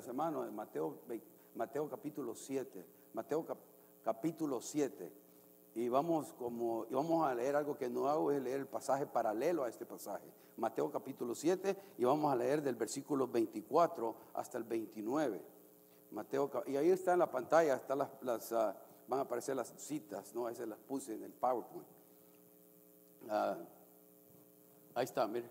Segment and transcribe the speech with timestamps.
[0.00, 0.98] Biblia, hermano, en Mateo,
[1.54, 2.86] Mateo capítulo 7.
[3.12, 3.46] Mateo
[4.02, 5.12] capítulo 7.
[5.74, 9.64] Y vamos, como, vamos a leer algo que no hago, es leer el pasaje paralelo
[9.64, 10.24] a este pasaje.
[10.56, 15.40] Mateo capítulo 7 y vamos a leer del versículo 24 hasta el 29.
[16.12, 18.76] Mateo, y ahí está en la pantalla, están las, ah,
[19.06, 20.48] van a aparecer las citas, ¿no?
[20.48, 21.86] Esas las puse en el PowerPoint.
[23.28, 23.58] Ah,
[24.94, 25.48] ahí está, mire.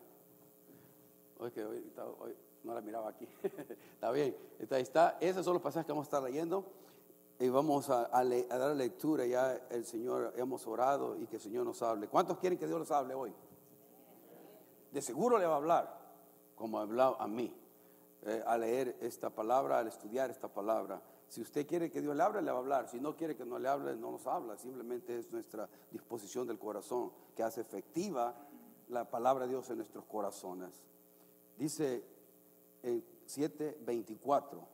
[1.38, 1.52] Hoy,
[2.64, 3.28] no la miraba aquí.
[3.94, 4.36] está bien.
[4.60, 5.18] Está, está.
[5.20, 6.66] Esos son los pasajes que vamos a estar leyendo.
[7.40, 9.26] Y vamos a, a, dar lectura.
[9.26, 12.08] Ya el Señor, hemos orado y que el Señor nos hable.
[12.08, 13.34] ¿Cuántos quieren que Dios les hable hoy?
[14.92, 16.00] De seguro le va a hablar,
[16.56, 17.56] como ha hablado a mí,
[18.24, 21.02] eh, a leer esta palabra, al estudiar esta palabra.
[21.30, 22.90] Si usted quiere que Dios le hable, le va a hablar.
[22.90, 24.58] Si no quiere que no le hable, no nos habla.
[24.58, 28.36] Simplemente es nuestra disposición del corazón que hace efectiva
[28.90, 30.72] la palabra de Dios en nuestros corazones.
[31.56, 32.04] Dice
[32.84, 34.68] en 7:24,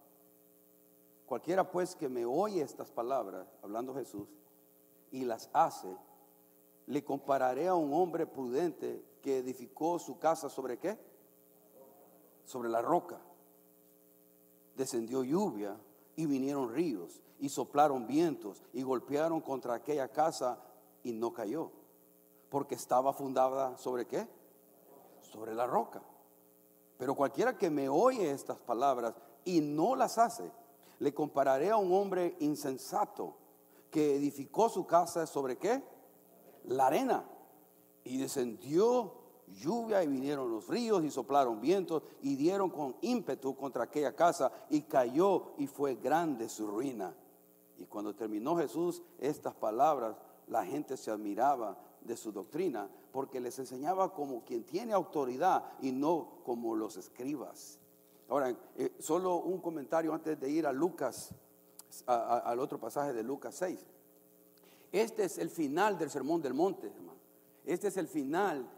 [1.26, 4.28] cualquiera pues que me oye estas palabras, hablando Jesús,
[5.12, 5.96] y las hace,
[6.88, 10.98] le compararé a un hombre prudente que edificó su casa sobre qué?
[12.44, 13.20] Sobre la roca.
[14.76, 15.78] Descendió lluvia
[16.16, 20.62] y vinieron ríos y soplaron vientos y golpearon contra aquella casa
[21.04, 21.72] y no cayó.
[22.50, 24.28] Porque estaba fundada sobre qué?
[25.22, 26.04] Sobre la roca.
[26.98, 30.52] Pero cualquiera que me oye estas palabras y no las hace,
[31.00, 33.36] le compararé a un hombre insensato
[33.92, 35.84] que edificó su casa sobre qué?
[36.66, 37.26] La arena.
[38.04, 39.14] Y descendió
[39.48, 44.52] lluvia y vinieron los ríos y soplaron vientos y dieron con ímpetu contra aquella casa
[44.70, 47.16] y cayó y fue grande su ruina.
[47.78, 50.16] Y cuando terminó Jesús estas palabras,
[50.48, 55.92] la gente se admiraba de su doctrina porque les enseñaba como quien tiene autoridad y
[55.92, 57.80] no como los escribas.
[58.30, 61.34] Ahora, eh, solo un comentario antes de ir a Lucas,
[62.08, 63.80] al otro pasaje de Lucas 6.
[64.92, 67.20] Este es el final del Sermón del Monte, hermano.
[67.66, 68.70] Este es el final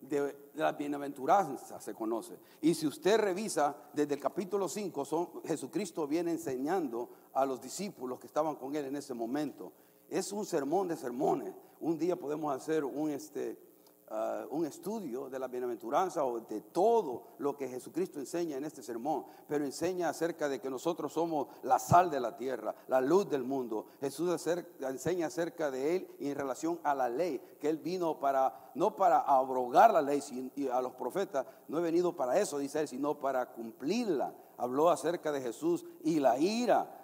[0.00, 2.38] de, la bienaventuranza, se conoce.
[2.60, 8.18] Y si usted revisa desde el capítulo 5, son, Jesucristo viene enseñando a los discípulos
[8.18, 9.72] que estaban con él en ese momento.
[10.08, 11.54] Es un sermón de sermones.
[11.80, 13.58] Un día podemos hacer un, este,
[14.08, 18.80] Uh, un estudio de la bienaventuranza o de todo lo que Jesucristo enseña en este
[18.80, 23.28] sermón, pero enseña acerca de que nosotros somos la sal de la tierra, la luz
[23.28, 23.86] del mundo.
[23.98, 24.46] Jesús
[24.80, 28.94] enseña acerca de Él y en relación a la ley, que Él vino para, no
[28.94, 30.22] para abrogar la ley
[30.54, 34.32] y a los profetas, no he venido para eso, dice Él, sino para cumplirla.
[34.56, 36.95] Habló acerca de Jesús y la ira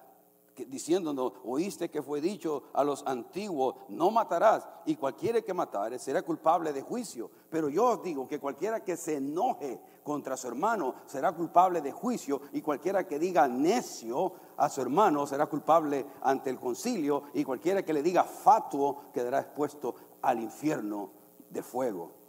[0.69, 6.23] diciéndonos, oíste que fue dicho a los antiguos, no matarás, y cualquiera que matare será
[6.23, 7.31] culpable de juicio.
[7.51, 11.93] Pero yo os digo que cualquiera que se enoje contra su hermano será culpable de
[11.93, 17.45] juicio, y cualquiera que diga necio a su hermano será culpable ante el concilio, y
[17.45, 21.11] cualquiera que le diga fatuo quedará expuesto al infierno
[21.51, 22.22] de fuego.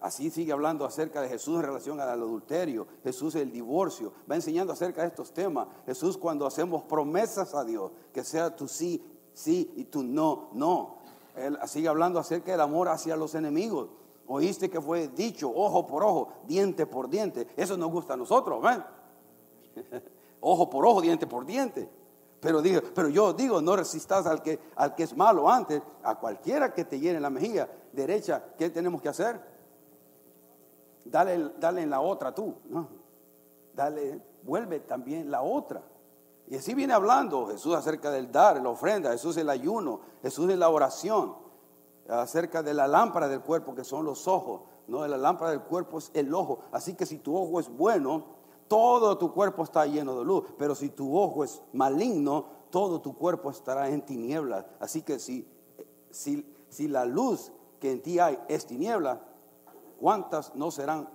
[0.00, 4.72] Así sigue hablando acerca de Jesús en relación al adulterio, Jesús el divorcio, va enseñando
[4.72, 5.68] acerca de estos temas.
[5.84, 11.00] Jesús cuando hacemos promesas a Dios, que sea tu sí, sí y tu no, no.
[11.36, 13.90] Él sigue hablando acerca del amor hacia los enemigos.
[14.26, 17.48] Oíste que fue dicho ojo por ojo, diente por diente.
[17.56, 18.82] Eso nos gusta a nosotros, ¿ven?
[20.40, 21.90] ojo por ojo, diente por diente.
[22.40, 26.14] Pero, digo, pero yo digo, no resistas al que, al que es malo antes, a
[26.18, 29.49] cualquiera que te llene la mejilla derecha, ¿qué tenemos que hacer?
[31.10, 32.88] Dale, dale en la otra tú, ¿no?
[33.74, 35.82] Dale, vuelve también la otra.
[36.48, 40.58] Y así viene hablando Jesús acerca del dar, la ofrenda, Jesús el ayuno, Jesús en
[40.58, 41.36] la oración,
[42.08, 45.98] acerca de la lámpara del cuerpo que son los ojos, no, la lámpara del cuerpo
[45.98, 46.60] es el ojo.
[46.72, 48.24] Así que si tu ojo es bueno,
[48.66, 53.16] todo tu cuerpo está lleno de luz, pero si tu ojo es maligno, todo tu
[53.16, 54.66] cuerpo estará en tinieblas.
[54.80, 55.48] Así que si,
[56.10, 59.20] si, si la luz que en ti hay es tiniebla,
[60.00, 61.08] ¿cuántas no serán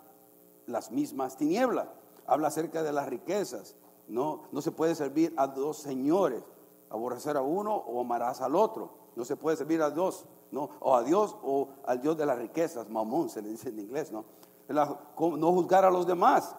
[0.68, 1.88] las mismas tinieblas?
[2.28, 3.76] Habla acerca de las riquezas.
[4.08, 6.44] No, no se puede servir a dos señores,
[6.90, 8.92] aborrecer a uno o amarás al otro.
[9.16, 12.38] No se puede servir a dos, no, o a Dios o al Dios de las
[12.38, 14.26] riquezas, mamón se le dice en inglés, ¿no?
[14.68, 16.56] no juzgar a los demás,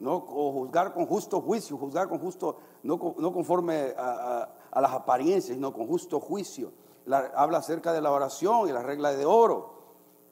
[0.00, 5.72] no, o juzgar con justo juicio, juzgar con justo, no, conforme a, las apariencias, sino
[5.72, 6.72] con justo juicio.
[7.34, 9.81] habla acerca de la oración y la regla de oro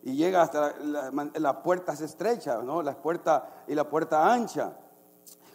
[0.03, 2.83] y llega hasta la, puerta se estrecha, ¿no?
[2.83, 4.77] La puerta y la puerta ancha.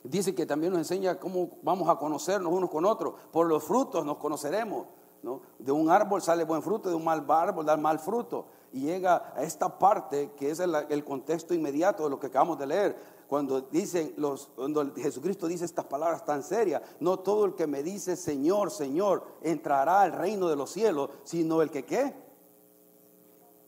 [0.03, 3.15] Dice que también nos enseña cómo vamos a conocernos unos con otros.
[3.31, 4.85] Por los frutos nos conoceremos.
[5.23, 5.41] ¿no?
[5.57, 8.45] De un árbol sale buen fruto, de un mal árbol da mal fruto.
[8.71, 12.59] Y llega a esta parte que es el, el contexto inmediato de lo que acabamos
[12.59, 12.95] de leer.
[13.27, 17.81] cuando dicen los, cuando Jesucristo dice estas palabras tan serias, no todo el que me
[17.81, 22.24] dice Señor, Señor, entrará al reino de los cielos, sino el que qué?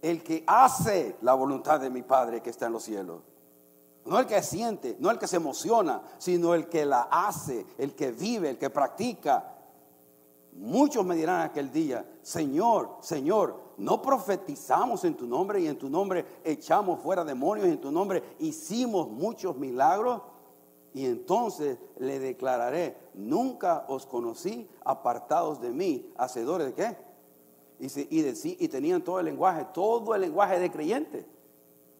[0.07, 3.23] El que hace la voluntad de mi Padre que está en los cielos.
[4.05, 7.93] No el que siente, no el que se emociona, sino el que la hace, el
[7.93, 9.53] que vive, el que practica.
[10.53, 15.89] Muchos me dirán aquel día, Señor, Señor, no profetizamos en tu nombre y en tu
[15.89, 20.21] nombre echamos fuera demonios y en tu nombre hicimos muchos milagros.
[20.93, 27.06] Y entonces le declararé, nunca os conocí apartados de mí, hacedores de qué?
[27.79, 31.27] Y, y, tenían todo el lenguaje, todo el lenguaje de creyente,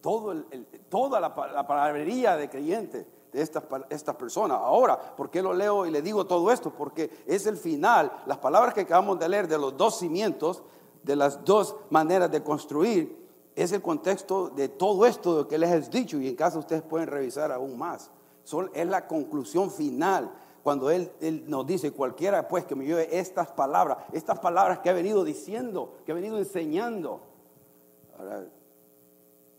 [0.00, 0.44] todo
[0.88, 4.58] toda la, la palabrería de creyente de estas, estas personas.
[4.58, 6.70] Ahora, ¿por qué lo leo y le digo todo esto?
[6.70, 10.62] Porque es el final, las palabras que acabamos de leer de los dos cimientos,
[11.02, 15.90] de las dos maneras de construir, es el contexto de todo esto que les he
[15.90, 18.10] dicho y en caso ustedes pueden revisar aún más.
[18.44, 20.32] Son, es la conclusión final.
[20.68, 24.90] Cuando él, él, nos dice, cualquiera pues que me lleve estas palabras, estas palabras que
[24.90, 27.22] ha venido diciendo, que ha venido enseñando.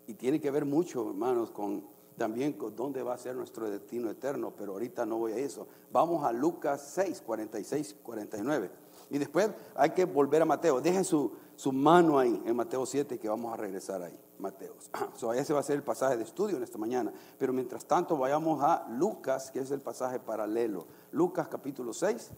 [0.05, 1.83] y tiene que ver mucho, hermanos, con
[2.15, 5.65] también con dónde va a ser nuestro destino eterno, pero ahorita no voy a eso.
[5.91, 8.69] Vamos a Lucas 6, 46, 49.
[9.09, 10.79] Y después hay que volver a Mateo.
[10.79, 11.31] Deje su,
[11.73, 14.17] mano ahí en Mateo 7 que vamos a regresar ahí.
[14.37, 14.75] Mateo.
[15.17, 17.11] So, ese va a ser el pasaje de estudio en esta mañana.
[17.37, 20.87] Pero mientras tanto vayamos a Lucas, que es el pasaje paralelo.
[21.11, 22.31] Lucas capítulo 6.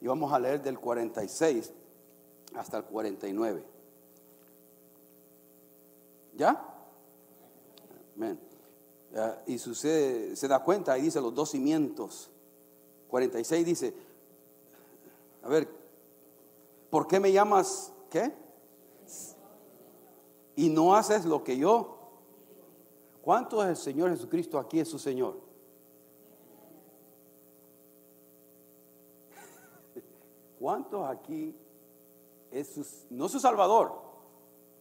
[0.00, 1.72] Y vamos a leer del 46
[2.56, 3.64] hasta el 49.
[6.36, 6.74] ¿Ya?
[8.16, 8.40] Amén.
[9.46, 12.30] y sucede, se da cuenta, ahí dice los dos cimientos.
[13.06, 13.94] 46 dice,
[15.44, 15.68] a ver,
[16.90, 18.32] ¿por qué me llamas qué?
[20.54, 21.98] Y no haces lo que yo.
[23.22, 25.40] ¿Cuánto es el Señor Jesucristo aquí es su Señor?
[30.60, 31.56] ¿Cuántos aquí
[32.52, 34.00] es su, no su Salvador?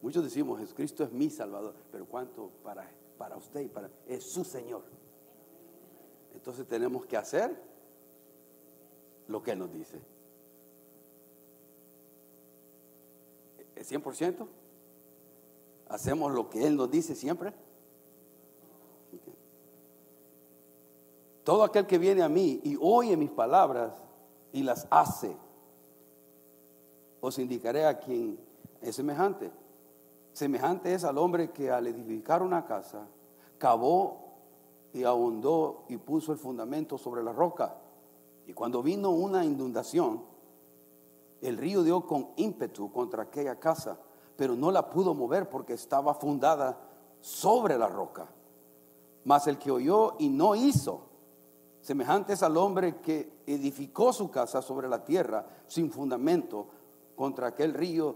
[0.01, 2.87] Muchos decimos, Jesucristo es mi Salvador, pero ¿cuánto para,
[3.17, 4.83] para usted y para es su Señor?
[6.35, 7.59] Entonces tenemos que hacer
[9.27, 10.12] lo que Él nos dice.
[13.83, 14.47] 100%?
[15.89, 17.53] ¿Hacemos lo que Él nos dice siempre?
[21.43, 23.93] Todo aquel que viene a mí y oye mis palabras
[24.53, 25.35] y las hace,
[27.19, 28.39] os indicaré a quien
[28.81, 29.51] es semejante.
[30.31, 33.07] Semejante es al hombre que al edificar una casa,
[33.57, 34.23] cavó
[34.93, 37.77] y ahondó y puso el fundamento sobre la roca.
[38.47, 40.23] Y cuando vino una inundación,
[41.43, 43.97] el río dio con ímpetu contra aquella casa,
[44.35, 46.79] pero no la pudo mover porque estaba fundada
[47.19, 48.27] sobre la roca.
[49.25, 51.01] Mas el que oyó y no hizo,
[51.81, 56.67] semejante es al hombre que edificó su casa sobre la tierra sin fundamento,
[57.15, 58.15] contra aquel río,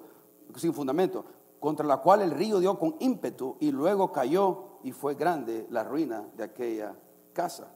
[0.56, 1.24] sin fundamento,
[1.60, 5.84] contra la cual el río dio con ímpetu y luego cayó y fue grande la
[5.84, 6.96] ruina de aquella
[7.34, 7.72] casa.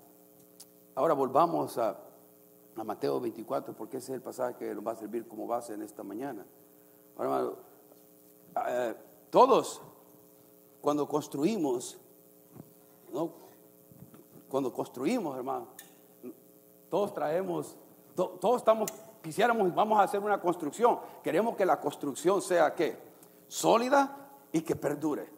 [0.95, 1.98] Ahora volvamos a
[2.75, 5.74] a Mateo 24, porque ese es el pasaje que nos va a servir como base
[5.74, 6.46] en esta mañana.
[7.18, 7.51] Ahora,
[8.68, 8.96] eh,
[9.30, 9.82] todos,
[10.80, 11.98] cuando construimos,
[13.13, 13.32] ¿no?
[14.50, 15.68] cuando construimos, hermano,
[16.90, 17.78] todos traemos,
[18.16, 22.98] todos estamos, quisiéramos, vamos a hacer una construcción, queremos que la construcción sea qué?
[23.48, 25.30] Sólida y que perdure.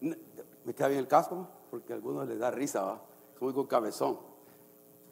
[0.00, 1.48] ¿Me queda bien el casco?
[1.70, 3.02] Porque a algunos les da risa, ¿va?
[3.40, 4.27] muy con cabezón.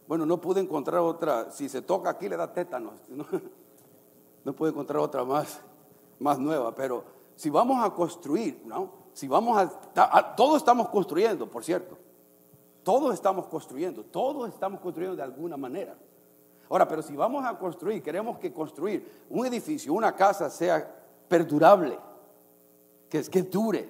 [0.09, 3.27] Bueno, no pude encontrar otra, si se toca aquí le da tétanos, no,
[4.45, 5.61] no pude encontrar otra más,
[6.21, 9.07] más nueva, pero si vamos a construir, ¿no?
[9.13, 11.97] Si vamos a, todos estamos construyendo, por cierto,
[12.83, 15.97] todos estamos construyendo, todos estamos construyendo de alguna manera.
[16.69, 20.95] Ahora, pero si vamos a construir, queremos que construir un edificio, una casa sea
[21.29, 21.99] perdurable,
[23.09, 23.89] que, que dure,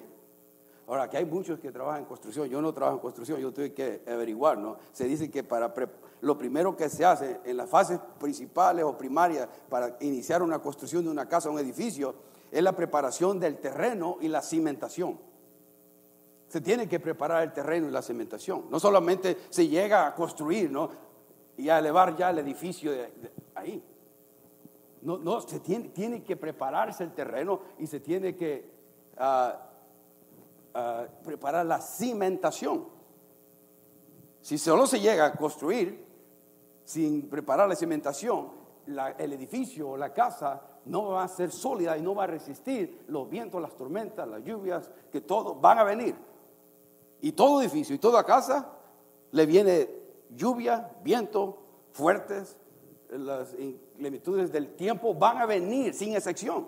[0.87, 3.73] Ahora, que hay muchos que trabajan en construcción, yo no trabajo en construcción, yo tuve
[3.73, 4.77] que averiguar, ¿no?
[4.93, 5.73] Se dice que para
[6.21, 11.03] lo primero que se hace en las fases principales o primarias para iniciar una construcción
[11.03, 12.15] de una casa un edificio
[12.49, 15.19] es la preparación del terreno y la cimentación.
[16.47, 18.67] Se tiene que preparar el terreno y la cimentación.
[18.69, 20.89] No solamente se llega a construir, ¿no?
[21.57, 22.93] Y a elevar ya el edificio
[23.55, 23.83] ahí.
[25.01, 28.77] No, no, se tiene, tiene, que prepararse el terreno y se tiene que
[31.23, 32.85] preparar la cimentación.
[34.41, 36.05] Si solo se llega a construir
[36.83, 38.51] sin preparar la cimentación,
[39.17, 43.03] el edificio o la casa no va a ser sólida y no va a resistir
[43.07, 46.15] los vientos, las tormentas, las lluvias, que todo van a venir.
[47.19, 48.71] Y todo edificio y toda casa
[49.31, 49.89] le viene
[50.29, 51.57] lluvia, viento,
[51.91, 52.57] fuertes,
[53.09, 56.67] las inclementudes del tiempo van a venir sin excepción.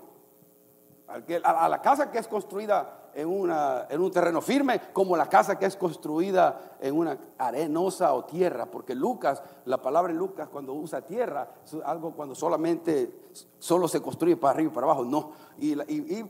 [1.08, 5.76] A la casa que es construida en, un terreno firme, como la casa que es
[5.76, 11.76] construida en una arenosa o tierra, porque Lucas, la palabra Lucas cuando usa tierra, es
[11.86, 15.32] algo cuando solamente solo se construye para arriba y para abajo, no.
[15.58, 15.76] Y,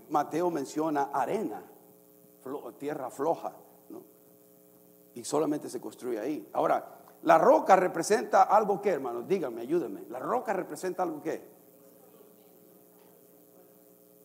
[0.09, 1.61] Mateo menciona arena,
[2.77, 3.53] tierra floja,
[5.13, 6.49] y solamente se construye ahí.
[6.53, 10.03] Ahora, la roca representa algo que, hermanos, díganme, ayúdenme.
[10.09, 11.58] La roca representa algo que.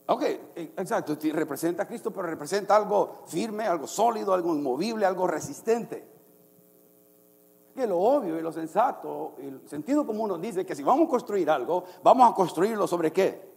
[0.07, 0.23] Ok,
[0.55, 6.07] exacto, representa a Cristo, pero representa algo firme, algo sólido, algo inmovible, algo resistente.
[7.75, 11.11] Que lo obvio y lo sensato, el sentido común nos dice que si vamos a
[11.11, 13.55] construir algo, vamos a construirlo sobre qué?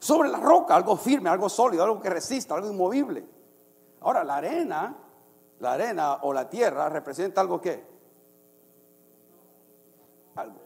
[0.00, 3.24] Sobre la roca, algo firme, algo sólido, algo que resista, algo inmovible.
[4.00, 4.96] Ahora, la arena,
[5.60, 7.84] la arena o la tierra representa algo que
[10.34, 10.58] algo,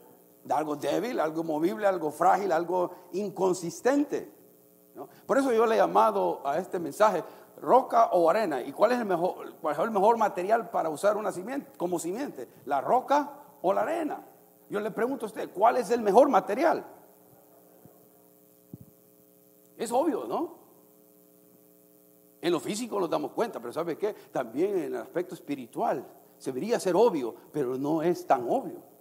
[0.49, 4.34] algo débil, algo movible, algo frágil, algo inconsistente.
[5.25, 7.23] Por eso yo le he llamado a este mensaje
[7.61, 8.61] roca o arena.
[8.61, 11.99] ¿Y cuál es el mejor, cuál es el mejor material para usar una simiente, como
[11.99, 12.47] simiente?
[12.65, 14.25] ¿La roca o la arena?
[14.69, 16.85] Yo le pregunto a usted, ¿cuál es el mejor material?
[19.77, 20.65] Es obvio, ¿no?
[22.41, 24.13] En lo físico nos damos cuenta, pero ¿sabe qué?
[24.13, 26.05] También en el aspecto espiritual
[26.37, 28.94] se debería ser obvio, pero no es tan obvio.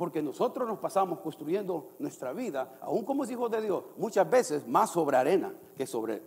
[0.00, 4.88] Porque nosotros nos pasamos construyendo nuestra vida, aún como hijos de Dios, muchas veces más
[4.88, 6.22] sobre arena que sobre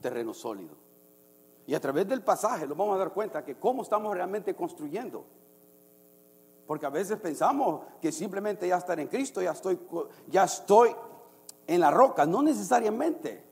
[0.00, 0.76] terreno sólido.
[1.66, 5.24] Y a través del pasaje nos vamos a dar cuenta que cómo estamos realmente construyendo.
[6.68, 9.80] Porque a veces pensamos que simplemente ya estar en Cristo, ya estoy,
[10.28, 10.94] ya estoy
[11.66, 12.24] en la roca.
[12.26, 13.44] No necesariamente.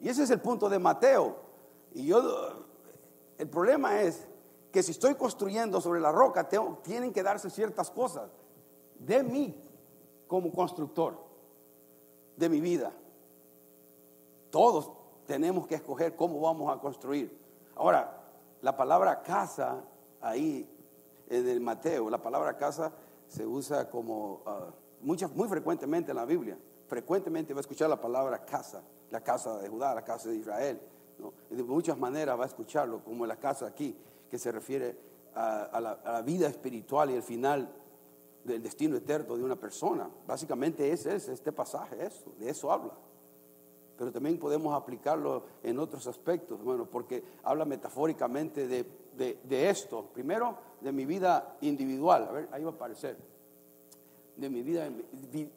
[0.00, 1.36] Y ese es el punto de Mateo.
[1.92, 2.22] Y yo,
[3.36, 4.26] el problema es
[4.72, 6.48] que si estoy construyendo sobre la roca,
[6.82, 8.30] tienen que darse ciertas cosas
[8.98, 9.54] de mí
[10.26, 11.16] como constructor
[12.36, 12.92] de mi vida.
[14.50, 14.90] Todos
[15.26, 17.36] tenemos que escoger cómo vamos a construir.
[17.74, 18.22] Ahora,
[18.62, 19.82] la palabra casa
[20.20, 20.68] ahí
[21.28, 22.92] en el Mateo, la palabra casa
[23.28, 24.72] se usa como uh,
[25.02, 26.56] muy frecuentemente en la Biblia.
[26.86, 30.80] Frecuentemente va a escuchar la palabra casa, la casa de Judá, la casa de Israel.
[31.50, 33.96] de muchas maneras va a escucharlo, como la casa aquí,
[34.30, 34.96] que se refiere
[35.34, 37.68] a la vida espiritual y el final
[38.46, 40.08] del destino eterno de una persona.
[40.26, 42.92] Básicamente ese es este pasaje, eso, de eso habla.
[43.96, 50.10] Pero también podemos aplicarlo en otros aspectos, bueno, porque habla metafóricamente de, esto.
[50.12, 52.26] Primero, de mi vida individual.
[52.28, 53.16] A ver, ahí va a aparecer.
[54.36, 54.90] De mi vida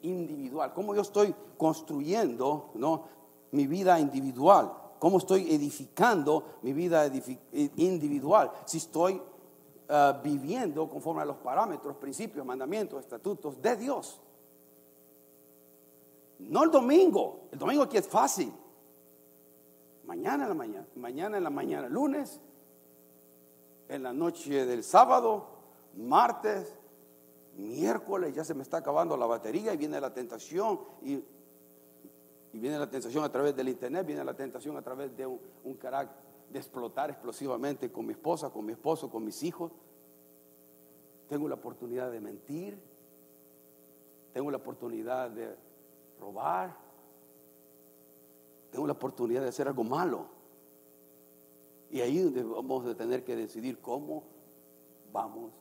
[0.02, 0.72] individual.
[0.72, 3.04] Cómo yo estoy construyendo, ¿no?
[3.52, 4.72] Mi vida individual.
[4.98, 7.10] Cómo estoy edificando mi vida
[7.76, 8.50] individual.
[8.64, 9.20] Si estoy
[9.92, 14.20] eh, viviendo conforme a los parámetros, principios, mandamientos, estatutos de Dios.
[16.38, 18.52] No el domingo, el domingo aquí es fácil.
[20.04, 22.40] Mañana en la mañana, mañana en la mañana, lunes,
[23.88, 25.48] en la noche del sábado,
[25.96, 26.72] martes,
[27.56, 32.78] miércoles, ya se me está acabando la batería y viene la tentación y, y viene
[32.78, 36.58] la tentación a través del internet, viene la tentación a través de un carácter de
[36.58, 39.72] explotar explosivamente con mi esposa, con mi esposo, con mis hijos.
[41.28, 42.78] Tengo la oportunidad de mentir.
[44.32, 45.56] Tengo la oportunidad de
[46.18, 46.76] robar.
[48.70, 50.26] Tengo la oportunidad de hacer algo malo.
[51.90, 54.24] Y ahí donde vamos a tener que decidir cómo
[55.12, 55.52] vamos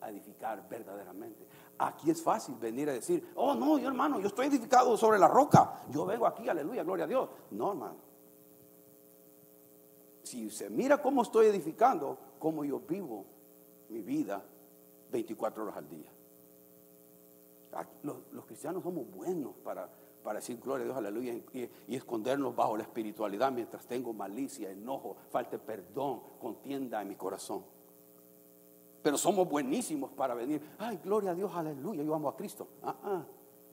[0.00, 1.46] a edificar verdaderamente.
[1.78, 5.28] Aquí es fácil venir a decir, oh no, yo hermano, yo estoy edificado sobre la
[5.28, 5.84] roca.
[5.90, 7.28] Yo vengo aquí, aleluya, gloria a Dios.
[7.50, 8.13] No, hermano
[10.24, 13.24] si se mira cómo estoy edificando, cómo yo vivo
[13.90, 14.42] mi vida
[15.12, 16.10] 24 horas al día.
[18.02, 19.88] Los, cristianos somos buenos para,
[20.22, 25.16] para, decir gloria a Dios, aleluya, y, escondernos bajo la espiritualidad mientras tengo malicia, enojo,
[25.30, 27.64] falta perdón, contienda en mi corazón.
[29.02, 32.68] Pero somos buenísimos para venir, ay, gloria a Dios, aleluya, yo amo a Cristo.
[32.82, 33.24] Ah, ah,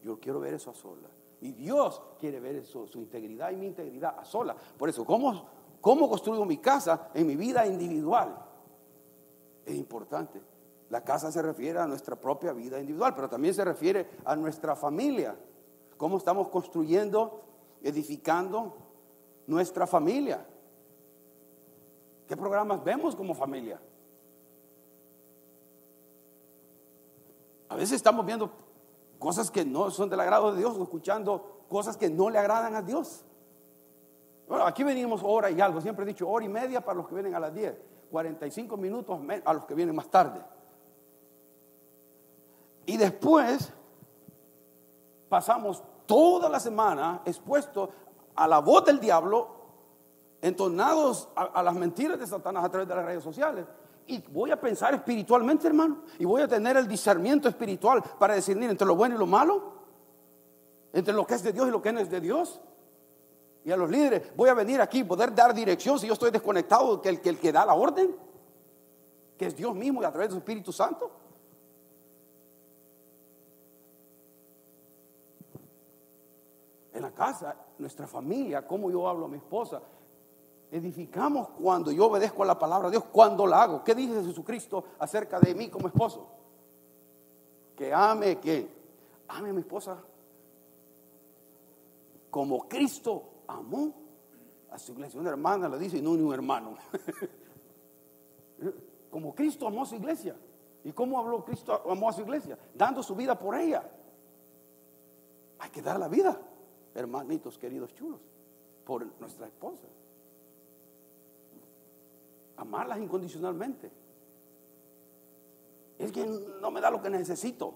[0.04, 1.12] yo quiero ver eso a solas.
[1.40, 4.58] Y Dios quiere ver eso, su integridad y mi integridad a solas.
[4.78, 8.38] Por eso, ¿cómo ¿Cómo construyo mi casa en mi vida individual?
[9.66, 10.42] Es importante.
[10.90, 14.76] La casa se refiere a nuestra propia vida individual, pero también se refiere a nuestra
[14.76, 15.36] familia.
[15.98, 17.42] ¿Cómo estamos construyendo,
[17.82, 18.76] edificando
[19.48, 20.46] nuestra familia?
[22.28, 23.82] ¿Qué programas vemos como familia?
[27.70, 28.52] A veces estamos viendo
[29.18, 32.82] cosas que no son del agrado de Dios, escuchando cosas que no le agradan a
[32.82, 33.24] Dios.
[34.52, 37.14] Bueno, aquí venimos hora y algo, siempre he dicho hora y media para los que
[37.14, 37.74] vienen a las 10.
[38.12, 40.44] 45 minutos a los que vienen más tarde.
[42.86, 43.72] Y después
[45.30, 47.92] pasamos toda la semana expuestos
[48.36, 49.56] a la voz del diablo,
[50.42, 53.66] entonados a, las mentiras de Satanás a través de las redes sociales.
[54.06, 56.02] Y voy a pensar espiritualmente, hermano.
[56.20, 59.76] Y voy a tener el discernimiento espiritual para discernir entre lo bueno y lo malo.
[60.92, 62.60] Entre lo que es de Dios y lo que no es de Dios.
[63.64, 67.02] Y a los líderes, voy a venir aquí poder dar dirección si yo estoy desconectado
[67.02, 68.16] que el, que da la orden,
[69.38, 71.12] que es Dios mismo y a través de su Espíritu Santo.
[76.94, 79.82] En la casa, nuestra familia, como yo hablo a mi esposa,
[80.72, 83.84] edificamos cuando yo obedezco a la palabra de Dios, cuando la hago.
[83.84, 86.28] ¿Qué dice Jesucristo acerca de mí como esposo?
[87.76, 88.68] Que ame, que
[89.28, 90.04] ame a mi esposa
[92.32, 93.94] como Cristo amó
[94.70, 95.20] a su iglesia.
[95.20, 96.78] Una hermana le dice, y no un hermano.
[99.10, 100.36] como Cristo amó a su iglesia.
[100.84, 102.58] ¿Y cómo habló Cristo amó a su iglesia?
[102.74, 103.90] Dando su vida por ella.
[105.60, 106.42] Hay que dar la vida,
[106.96, 108.20] hermanitos queridos chulos,
[108.84, 109.86] por nuestra esposa.
[112.58, 113.92] Amarlas incondicionalmente.
[116.00, 117.76] Es que no me da lo que necesito.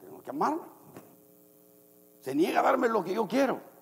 [0.00, 0.66] Tengo que amarla.
[2.20, 3.73] Se niega a darme lo que yo quiero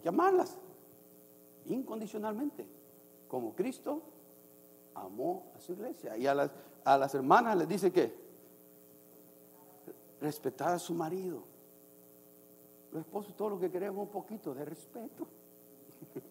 [0.00, 0.58] que amarlas
[1.66, 2.66] incondicionalmente,
[3.28, 4.02] como Cristo
[4.94, 6.16] amó a su iglesia.
[6.16, 6.50] Y a las,
[6.84, 8.14] a las hermanas les dice que
[10.20, 11.42] respetar a su marido.
[12.92, 15.26] Los esposos todo lo que queremos un poquito de respeto.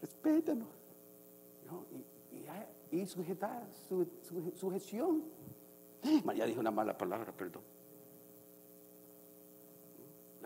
[0.00, 0.68] Respétanos.
[2.90, 4.06] Y, sujetar su,
[4.54, 5.24] sujeción.
[6.24, 7.62] María dijo una mala palabra, perdón.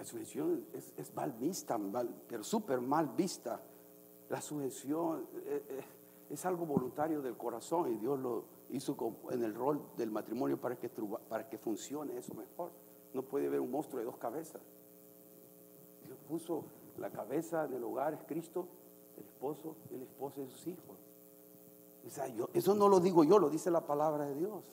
[0.01, 1.79] La sujeción es, mal vista,
[2.27, 3.61] pero súper mal vista.
[4.31, 5.85] La sujeción eh, eh,
[6.31, 8.97] es, algo voluntario del corazón y Dios lo hizo
[9.31, 12.71] en el rol del matrimonio para que, para que funcione eso mejor.
[13.13, 14.63] No puede haber un monstruo de dos cabezas.
[16.07, 16.65] Dios puso
[16.97, 18.69] la cabeza del hogar es Cristo,
[19.19, 20.97] el esposo y el esposo de sus hijos.
[22.55, 24.65] eso no lo digo yo, lo dice la palabra de Dios.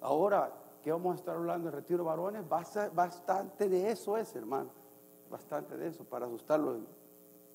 [0.00, 4.68] Ahora, que vamos a estar hablando de retiro varones, bastante de eso es, hermano.
[5.30, 6.76] Bastante de eso, para asustarlo.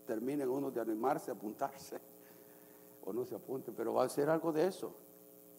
[0.08, 2.00] Terminen uno de animarse, apuntarse,
[3.06, 4.96] o no se apunten, pero va a ser algo de eso.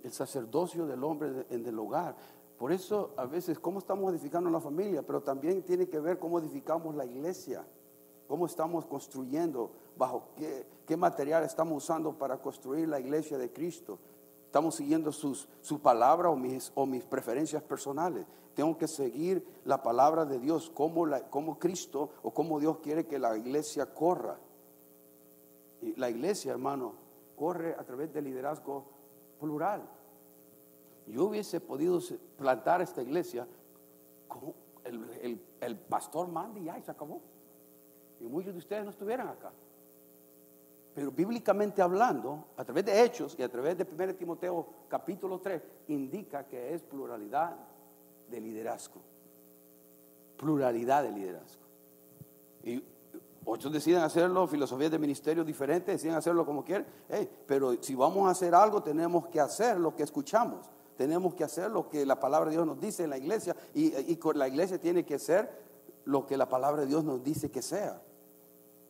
[0.02, 2.16] El sacerdocio del hombre en el hogar.
[2.58, 6.40] Por eso, a veces, cómo estamos edificando la familia, pero también tiene que ver cómo
[6.40, 7.64] edificamos la iglesia,
[8.26, 14.00] cómo estamos construyendo, bajo qué, qué material estamos usando para construir la iglesia de Cristo.
[14.50, 18.26] Estamos siguiendo sus, su palabra o mis, o mis preferencias personales.
[18.56, 23.20] Tengo que seguir la palabra de Dios, como, la, Cristo o como Dios quiere que
[23.20, 24.40] la iglesia corra.
[25.80, 26.94] Y la iglesia, hermano,
[27.36, 28.86] corre a través del liderazgo
[29.38, 29.88] plural.
[31.06, 32.00] Yo hubiese podido
[32.36, 33.46] plantar esta iglesia
[34.26, 37.20] como el, el, pastor Mandy ya y se acabó.
[38.18, 39.52] Y muchos de ustedes no estuvieran acá.
[40.94, 45.62] Pero bíblicamente hablando, a través de Hechos y a través de 1 Timoteo capítulo 3,
[45.88, 47.56] indica que es pluralidad
[48.28, 49.00] de liderazgo.
[50.36, 51.62] Pluralidad de liderazgo.
[52.64, 52.82] Y
[53.44, 56.86] otros deciden hacerlo, filosofías de ministerio diferentes, deciden hacerlo como quieren.
[57.46, 60.70] pero si vamos a hacer algo, tenemos que hacer lo que escuchamos.
[60.96, 63.56] Tenemos que hacer lo que la palabra de Dios nos dice en la iglesia.
[63.74, 65.50] Y, y la iglesia tiene que ser
[66.04, 68.02] lo que la palabra de Dios nos dice que sea.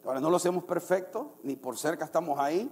[0.05, 2.71] Ahora no lo hacemos perfecto, ni por cerca estamos ahí,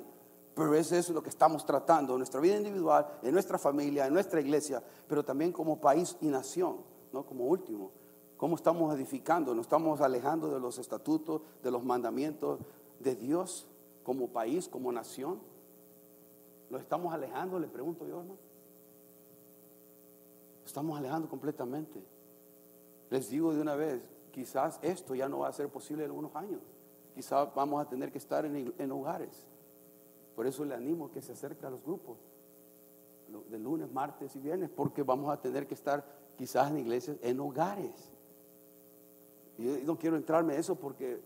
[0.55, 4.15] pero eso es lo que estamos tratando en nuestra vida individual, en nuestra familia, en
[4.15, 6.79] nuestra iglesia, pero también como país y nación,
[7.13, 7.25] ¿no?
[7.25, 7.93] Como último,
[8.37, 12.61] cómo estamos edificando, nos estamos alejando de los estatutos, de los mandamientos
[12.99, 13.69] de Dios
[14.03, 15.39] como país, como nación.
[16.71, 17.59] ¿Lo estamos alejando?
[17.59, 18.39] Le pregunto yo, hermano.
[20.65, 22.03] Estamos alejando completamente.
[23.11, 26.35] Les digo de una vez, quizás esto ya no va a ser posible en unos
[26.35, 26.61] años
[27.19, 29.49] quizá vamos a tener que estar en, hogares.
[30.37, 32.17] Por eso le animo que se acerque a los grupos
[33.51, 36.05] de lunes, martes y viernes, porque vamos a tener que estar
[36.37, 38.13] quizás en iglesias, en hogares.
[39.59, 41.21] Y no quiero entrarme en eso porque eh,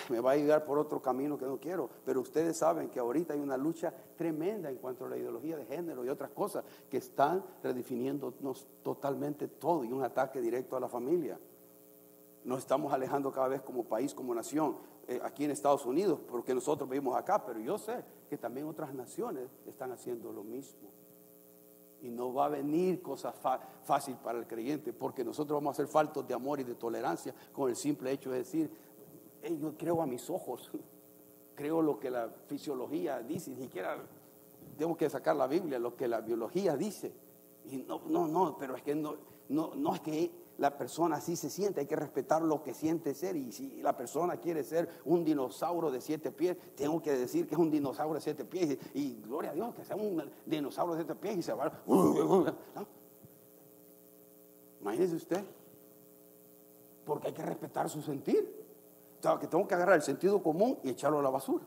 [0.10, 3.34] me va a llegar por otro camino que no quiero, pero ustedes saben que ahorita
[3.34, 6.98] hay una lucha tremenda en cuanto a la ideología de género y otras cosas que
[6.98, 11.36] están redefiniéndonos totalmente todo y un ataque directo a la familia.
[12.44, 16.54] Nos estamos alejando cada vez como país, como nación, eh, aquí en Estados Unidos, porque
[16.54, 20.90] nosotros vivimos acá, pero yo sé que también otras naciones están haciendo lo mismo.
[22.00, 25.88] Y no va a venir cosa fácil para el creyente, porque nosotros vamos a ser
[25.88, 28.70] faltos de amor y de tolerancia con el simple hecho de decir,
[29.42, 30.70] "Ey, yo creo a mis ojos,
[31.56, 33.98] creo lo que la fisiología dice, ni siquiera
[34.78, 37.12] tengo que sacar la Biblia, lo que la biología dice.
[37.66, 39.16] Y no, no, no, pero es que no,
[39.48, 43.14] no, no es que la persona así se siente, hay que respetar lo que siente
[43.14, 43.36] ser.
[43.36, 47.54] Y si la persona quiere ser un dinosaurio de siete pies, tengo que decir que
[47.54, 48.76] es un dinosaurio de siete pies.
[48.94, 51.72] Y, gloria a Dios, que sea un dinosaurio de siete pies y se va.
[54.80, 55.44] Imagínese usted,
[57.04, 58.58] porque hay que respetar su sentir.
[59.20, 61.64] Sea, que tengo que agarrar el sentido común y echarlo a la basura.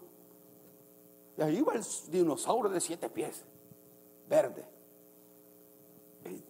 [1.38, 3.46] Y ahí va el dinosaurio de siete pies,
[4.30, 4.66] verde.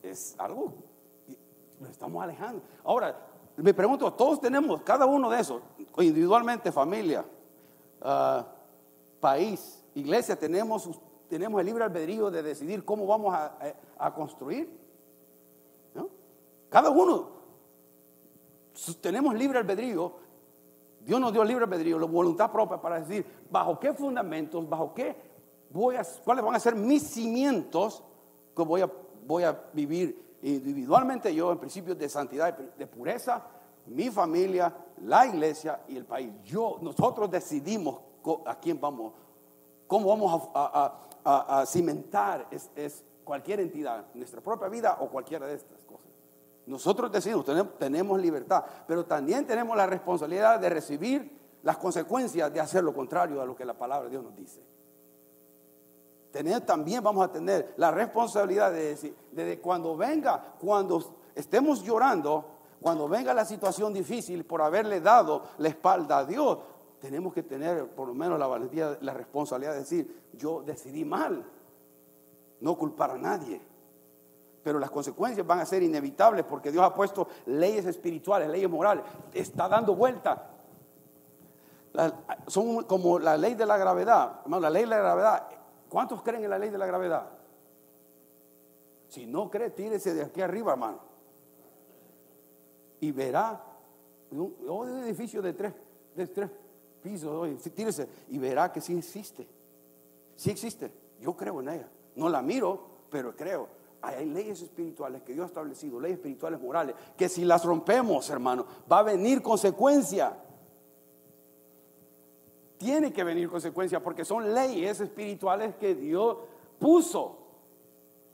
[0.02, 0.74] Es algo,
[1.82, 2.62] nos estamos alejando.
[2.84, 3.18] Ahora,
[3.58, 5.62] me pregunto, todos tenemos, cada uno de esos,
[5.98, 7.26] individualmente, familia,
[8.02, 8.46] ah,
[9.20, 10.90] país, iglesia, tenemos,
[11.28, 14.80] tenemos el libre albedrío de decidir cómo vamos a, construir.
[16.70, 17.30] Cada uno
[19.02, 20.14] tenemos libre albedrío.
[21.02, 25.16] Dios nos dio libre albedrío, la voluntad propia para decir bajo qué fundamentos, bajo qué
[25.70, 28.04] voy a, cuáles van a ser mis cimientos
[28.56, 28.92] que voy a,
[29.26, 33.44] voy a vivir individualmente yo en principios de santidad, de pureza,
[33.88, 34.74] mi familia,
[35.04, 36.32] la iglesia y el país.
[36.44, 38.00] Yo, nosotros decidimos
[38.46, 39.14] a quién vamos,
[39.88, 46.10] cómo vamos a, cimentar es, cualquier entidad, nuestra propia vida o cualquiera de estas cosas.
[46.66, 47.46] Nosotros decidimos,
[47.78, 53.42] tenemos libertad, pero también tenemos la responsabilidad de recibir las consecuencias de hacer lo contrario
[53.42, 54.62] a lo que la palabra de Dios nos dice.
[56.32, 62.46] También vamos a tener la responsabilidad de decir, de cuando venga, cuando estemos llorando,
[62.82, 66.58] cuando venga la situación difícil por haberle dado la espalda a Dios,
[67.00, 71.46] tenemos que tener por lo menos la valentía, la responsabilidad de decir, yo decidí mal,
[72.62, 73.62] no culpar a nadie.
[74.64, 79.04] Pero las consecuencias van a ser inevitables porque Dios ha puesto leyes espirituales, leyes morales.
[79.34, 80.50] Está dando vuelta.
[82.48, 84.42] Son como la ley de la gravedad.
[84.44, 85.48] Hermano, la ley de la gravedad.
[85.92, 87.30] ¿Cuántos creen en la ley de la gravedad?
[89.10, 91.00] Si no cree, tírese de aquí arriba, hermano.
[93.02, 93.62] Y verá
[94.32, 95.74] un, un edificio de tres,
[96.16, 96.50] de tres
[97.04, 99.46] pisos, tírese y verá que sí existe.
[100.38, 100.94] Sí existe.
[101.20, 101.90] Yo creo en ella.
[102.16, 103.68] No la miro, pero creo.
[104.02, 108.66] Hay leyes espirituales que Dios ha establecido, leyes espirituales morales, que si las rompemos, hermano,
[108.90, 110.38] va a venir consecuencia.
[112.82, 116.36] Tiene que venir consecuencia porque son leyes espirituales que Dios
[116.80, 117.38] puso.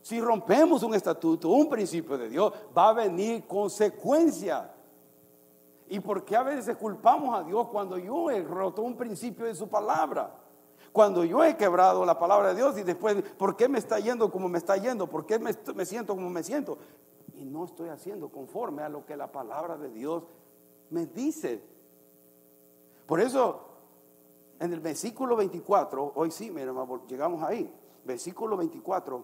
[0.02, 4.72] Si rompemos un estatuto, un principio de Dios, va a venir consecuencia.
[5.90, 9.54] ¿Y por qué a veces culpamos a Dios cuando yo he roto un principio de
[9.54, 10.34] su palabra?
[10.94, 14.32] Cuando yo he quebrado la palabra de Dios y después, ¿por qué me está yendo
[14.32, 15.08] como me está yendo?
[15.08, 16.78] ¿Por qué me siento como me siento?
[17.36, 20.24] Y no estoy haciendo conforme a lo que la palabra de Dios
[20.90, 21.62] me dice.
[23.06, 23.66] Por eso,
[24.60, 27.72] en el versículo 24, hoy sí, mi hermano, llegamos ahí.
[28.04, 29.24] Versículo 24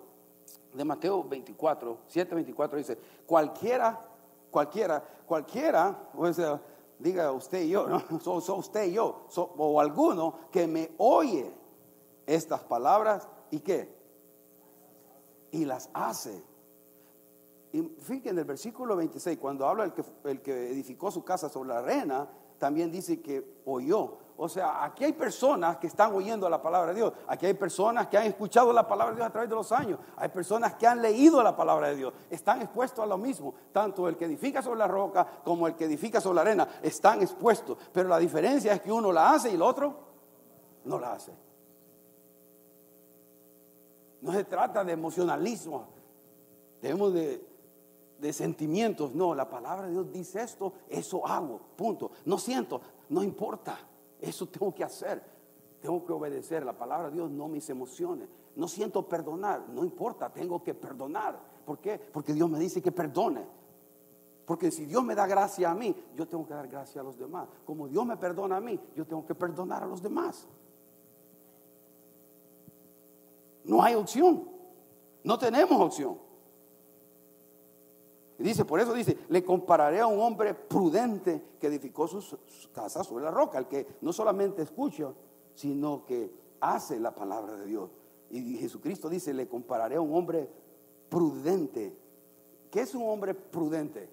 [0.74, 4.06] de Mateo 24, 7, 24 dice, cualquiera,
[4.52, 6.62] cualquiera, cualquiera, o sea,
[7.00, 8.02] diga usted y yo, ¿no?
[8.58, 11.52] Usted y yo, o alguno que me oye
[12.26, 13.94] estas palabras y qué,
[15.52, 16.44] y las hace.
[17.72, 19.92] Y fíjense en el versículo 26, cuando habla
[20.26, 24.18] el que edificó su casa sobre la arena, también dice que oyó.
[24.36, 27.14] O sea, aquí hay personas que están oyendo la palabra de Dios.
[27.28, 30.00] Aquí hay personas que han escuchado la palabra de Dios a través de los años.
[30.18, 32.14] Hay personas que han leído la palabra de Dios.
[32.30, 33.54] Están expuestos a lo mismo.
[33.72, 37.22] Tanto el que edifica sobre la roca como el que edifica sobre la arena están
[37.22, 37.78] expuestos.
[37.92, 39.94] Pero la diferencia es que uno la hace y el otro
[40.86, 41.32] no la hace.
[44.22, 45.90] No se trata de emocionalismo.
[46.82, 47.46] Debemos de,
[48.18, 49.14] de sentimientos.
[49.14, 51.60] No, la palabra de Dios dice esto, eso hago.
[51.76, 52.12] Punto.
[52.26, 53.78] No siento, no importa.
[54.24, 55.22] Eso tengo que hacer.
[55.82, 56.64] Tengo que obedecer.
[56.64, 58.30] La palabra de Dios, no mis emociones.
[58.56, 61.38] No siento perdonar, no importa, tengo que perdonar.
[61.66, 62.00] ¿Por qué?
[62.00, 63.46] Porque Dios me dice que perdone.
[64.46, 67.18] Porque si Dios me da gracia a mí, yo tengo que dar gracia a los
[67.18, 67.50] demás.
[67.66, 70.48] Como Dios me perdona a mí, yo tengo que perdonar a los demás.
[73.66, 74.48] No hay opción.
[75.24, 76.18] No tenemos opción.
[78.38, 82.38] Dice, por eso dice, le compararé a un hombre prudente que edificó su
[82.74, 85.14] casa sobre la roca, el que no solamente escucha,
[85.54, 87.90] sino que hace la palabra de Dios.
[88.30, 90.50] Y Jesucristo dice, le compararé a un hombre
[91.10, 91.96] prudente.
[92.72, 94.10] ¿Qué es un hombre prudente?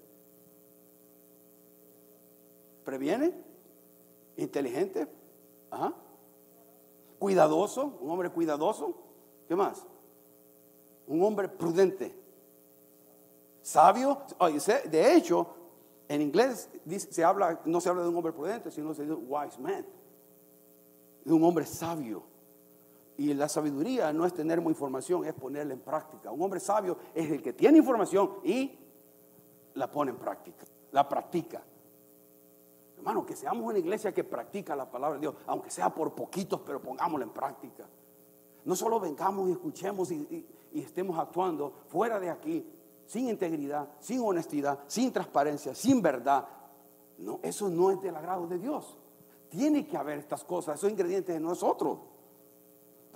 [2.85, 3.33] ¿Previene?
[4.37, 5.07] ¿Inteligente?
[5.71, 5.95] Ajá.
[7.17, 7.97] ¿Cuidadoso?
[8.01, 8.93] ¿Un hombre cuidadoso?
[9.47, 9.85] ¿Qué más?
[11.07, 12.20] Un hombre prudente.
[13.71, 14.23] Sabio.
[14.89, 15.55] De hecho,
[16.07, 16.69] En inglés
[17.09, 19.85] se habla, no se habla de un hombre prudente, sino se dice wise man,
[21.23, 22.23] de un hombre sabio.
[23.15, 26.31] Y la sabiduría no es tener mucha información, es ponerla en práctica.
[26.31, 28.77] Un hombre sabio es el que tiene información y
[29.75, 31.63] la pone en práctica, la practica.
[32.97, 36.59] Hermano, que seamos una iglesia que practica la palabra de Dios, aunque sea por poquitos,
[36.65, 37.87] pero pongámosla en práctica.
[38.65, 42.65] No solo vengamos y escuchemos y, estemos actuando fuera de aquí,
[43.11, 46.47] sin integridad, sin honestidad, sin transparencia, sin verdad.
[47.17, 48.97] No, eso no es del agrado de Dios.
[49.49, 51.99] Tiene que haber estas cosas, esos ingredientes de nosotros.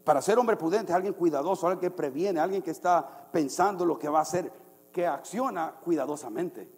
[0.03, 4.09] Para ser hombre prudente, alguien cuidadoso, alguien que previene, alguien que está pensando lo que
[4.09, 4.51] va a hacer,
[4.91, 6.69] que acciona cuidadosamente.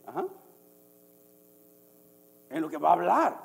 [2.52, 3.42] En lo que va a hablar.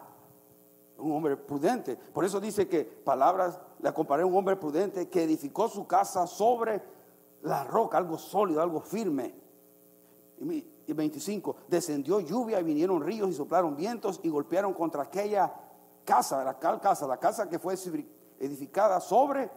[0.99, 1.97] Un hombre prudente.
[1.97, 6.27] Por eso dice que palabras, le comparé a un hombre prudente que edificó su casa
[6.27, 6.83] sobre
[7.41, 9.41] la roca, algo sólido, algo firme.
[10.40, 15.53] Y 25, descendió lluvia y vinieron ríos y soplaron vientos y golpearon contra aquella
[16.05, 17.75] casa, la casa, la casa que fue
[18.40, 19.51] edificada sobre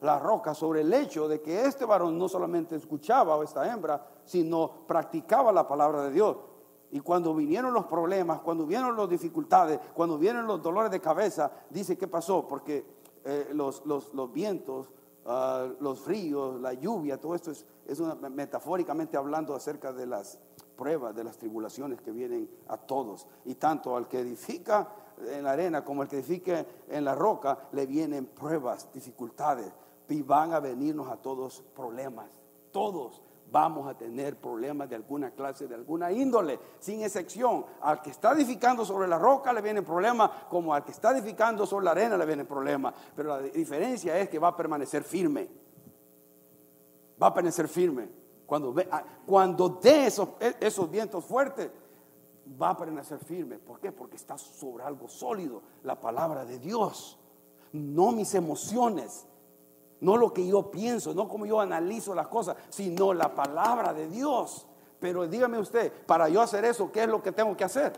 [0.00, 4.06] la roca sobre el hecho de que este varón no solamente escuchaba o esta hembra,
[4.24, 6.36] sino practicaba la palabra de Dios.
[6.90, 11.50] Y cuando vinieron los problemas, cuando vinieron las dificultades, cuando vinieron los dolores de cabeza,
[11.70, 12.84] dice qué pasó, porque
[13.24, 13.82] eh, los,
[14.32, 14.88] vientos,
[15.26, 20.38] ah, los fríos, la lluvia, todo esto es, es una, metafóricamente hablando acerca de las
[20.76, 23.26] pruebas, de las tribulaciones que vienen a todos.
[23.44, 27.68] Y tanto al que edifica en la arena como al que edifica en la roca,
[27.72, 29.72] le vienen pruebas, dificultades
[30.08, 32.30] y van a venirnos a todos problemas.
[32.70, 37.64] Todos vamos a tener problemas de alguna clase, de alguna índole, sin excepción.
[37.80, 41.66] Al que está edificando sobre la roca le viene problemas, como al que está edificando
[41.66, 42.94] sobre la arena le viene problemas.
[43.14, 45.48] Pero la diferencia es que va a permanecer firme.
[47.20, 48.08] Va a permanecer firme.
[48.46, 51.70] Cuando, ve, ah, cuando dé esos, e, esos vientos fuertes,
[52.60, 53.58] va a permanecer firme.
[53.58, 53.90] ¿Por qué?
[53.90, 57.18] Porque está sobre algo sólido, la palabra de Dios,
[57.72, 59.26] no mis emociones
[60.00, 64.08] no lo que yo pienso, no como yo analizo las cosas, sino la palabra de
[64.08, 64.66] Dios.
[65.00, 67.92] Pero dígame usted, para yo hacer eso, ¿qué es lo que tengo que hacer?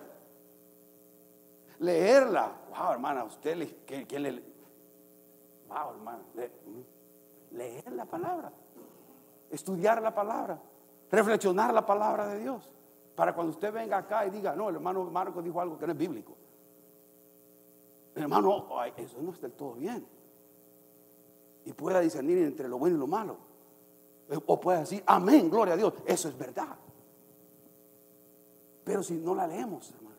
[1.80, 2.52] Leerla.
[2.70, 4.42] Wow, hermana, usted, le.
[5.68, 6.22] Wow, hermana,
[7.50, 8.52] leer la palabra,
[9.50, 10.60] estudiar la palabra,
[11.10, 12.72] reflexionar la palabra de Dios.
[13.14, 15.92] Para cuando usted venga acá y diga, no, el hermano Marco dijo algo que no
[15.92, 16.36] es bíblico.
[18.14, 20.17] Hermano, eso no está del todo bien
[21.64, 23.36] y pueda discernir entre lo bueno y lo malo.
[24.46, 26.76] O pueda decir, amén, gloria a Dios, eso es verdad.
[28.84, 30.16] Pero si no la leemos, hermano,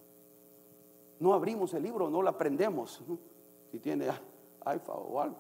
[1.20, 3.04] no abrimos el libro, no la aprendemos,
[3.72, 4.08] si tiene
[4.62, 5.38] alfa o algo,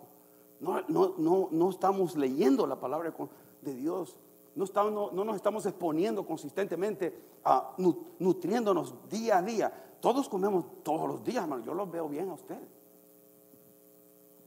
[0.59, 3.13] no, no, no, estamos leyendo la palabra
[3.61, 4.17] de Dios,
[4.55, 9.95] no, estamos, no, nos estamos exponiendo consistentemente a nutriéndonos día a día.
[10.01, 12.67] Todos comemos todos los días, hermano, yo los veo bien a ustedes.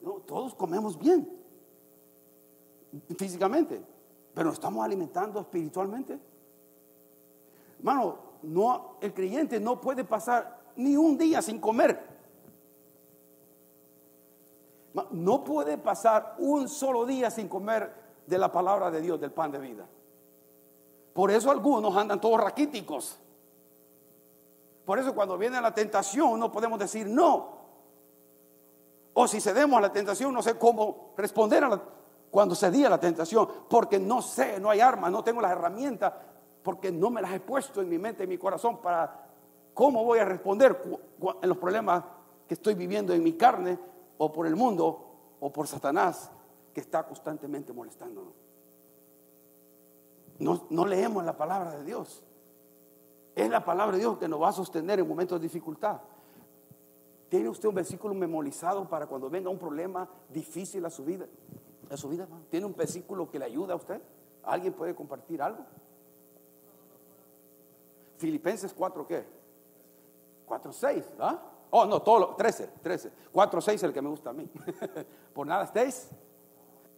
[0.02, 1.41] No, todos comemos bien
[3.16, 3.82] físicamente,
[4.34, 6.18] pero nos estamos alimentando espiritualmente.
[7.78, 12.12] Hermano, no, el creyente no puede pasar ni un día sin comer.
[15.10, 17.92] No puede pasar un solo día sin comer
[18.26, 19.86] de la palabra de Dios, del pan de vida.
[21.12, 23.18] Por eso algunos andan todos raquíticos.
[24.84, 27.62] Por eso cuando viene la tentación no podemos decir no.
[29.14, 31.82] O si cedemos a la tentación no sé cómo responder a la
[32.32, 36.14] cuando cedí a la tentación, porque no sé, no hay armas, no tengo las herramientas,
[36.62, 39.26] porque no me las he puesto en mi mente, en mi corazón para
[39.74, 40.80] cómo voy a responder
[41.42, 42.02] en los problemas
[42.48, 43.78] que estoy viviendo en mi carne
[44.16, 46.30] o por el mundo o por Satanás
[46.72, 48.32] que está constantemente molestándonos.
[50.38, 52.24] No, no leemos la palabra de Dios.
[53.34, 56.00] Es la palabra de Dios que nos va a sostener en momentos de dificultad.
[57.28, 61.26] ¿Tiene usted un versículo memorizado para cuando venga un problema difícil a su vida?
[61.96, 64.00] Su vida, ¿Tiene un versículo que le ayuda a usted?
[64.44, 65.64] ¿Alguien puede compartir algo?
[68.18, 69.24] Filipenses 4, ¿qué?
[70.46, 71.42] 4, 6, ¿ah?
[71.70, 73.12] Oh, no, todo lo, 13, 13.
[73.32, 74.48] 4, 6 es el que me gusta a mí.
[75.34, 76.10] Por nada estéis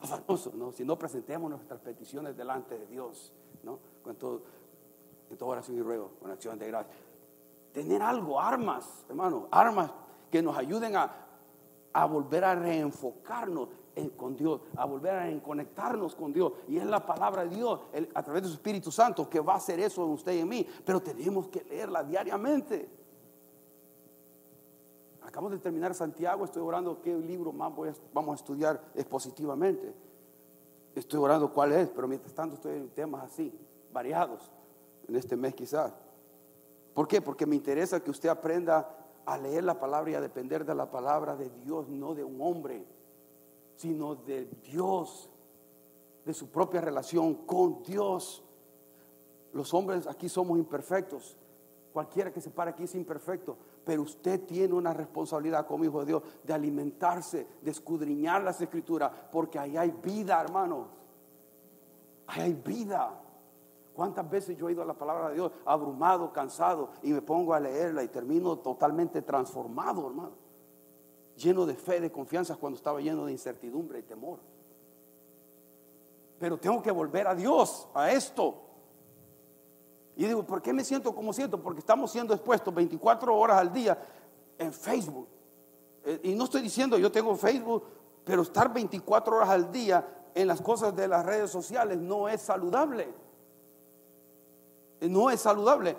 [0.00, 0.72] afanosos, ¿no?
[0.72, 3.78] Si no presentemos nuestras peticiones delante de Dios, ¿no?
[4.02, 4.42] Con todo,
[5.30, 6.92] en toda oración y ruego, con acción de gracia.
[7.72, 9.90] Tener algo, armas, hermano, armas
[10.30, 11.10] que nos ayuden a,
[11.92, 13.68] a volver a reenfocarnos
[14.16, 16.52] con Dios, a volver a conectarnos con Dios.
[16.68, 17.80] Y es la palabra de Dios
[18.14, 20.48] a través de su Espíritu Santo que va a hacer eso en usted y en
[20.48, 20.66] mí.
[20.84, 22.88] Pero tenemos que leerla diariamente.
[25.22, 27.72] Acabamos de terminar Santiago, estoy orando qué libro más
[28.12, 29.94] vamos a estudiar expositivamente.
[30.94, 33.52] Estoy orando cuál es, pero mientras tanto estoy en temas así,
[33.92, 34.52] variados,
[35.08, 35.92] en este mes quizás.
[36.92, 37.20] ¿Por qué?
[37.20, 38.88] Porque me interesa que usted aprenda
[39.26, 42.40] a leer la palabra y a depender de la palabra de Dios, no de un
[42.40, 42.84] hombre,
[43.76, 45.30] sino de Dios,
[46.24, 48.42] de su propia relación con Dios.
[49.52, 51.36] Los hombres aquí somos imperfectos.
[51.92, 56.06] Cualquiera que se para aquí es imperfecto, pero usted tiene una responsabilidad como hijo de
[56.06, 60.88] Dios de alimentarse, de escudriñar las escrituras, porque ahí hay vida, hermano.
[62.26, 63.20] Ahí hay vida.
[63.94, 67.54] ¿Cuántas veces yo he ido a la palabra de Dios abrumado, cansado y me pongo
[67.54, 70.43] a leerla y termino totalmente transformado, hermano?
[71.36, 74.38] Lleno de fe, de confianza cuando estaba lleno de incertidumbre y temor.
[76.38, 78.60] Pero tengo que volver a Dios, a esto.
[80.16, 81.60] Y digo, ¿por qué me siento como siento?
[81.60, 83.98] Porque estamos siendo expuestos 24 horas al día
[84.58, 85.28] en Facebook.
[86.04, 87.84] Eh, y no estoy diciendo yo tengo Facebook,
[88.24, 92.42] pero estar 24 horas al día en las cosas de las redes sociales no es
[92.42, 93.24] saludable
[95.08, 95.96] no es saludable.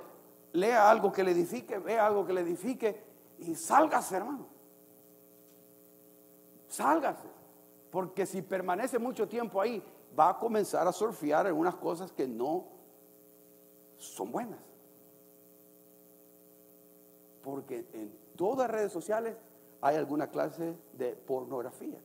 [0.53, 3.03] Lea algo que le edifique, vea algo que le edifique
[3.39, 4.47] y sálgase, hermano.
[6.75, 7.27] Sálgase.
[7.89, 9.81] Porque si permanece mucho tiempo ahí,
[10.17, 12.65] va a comenzar a surfear en unas cosas que no
[13.97, 14.59] son buenas.
[17.41, 19.37] Porque en todas las redes sociales
[19.79, 21.99] hay alguna clase de pornografía.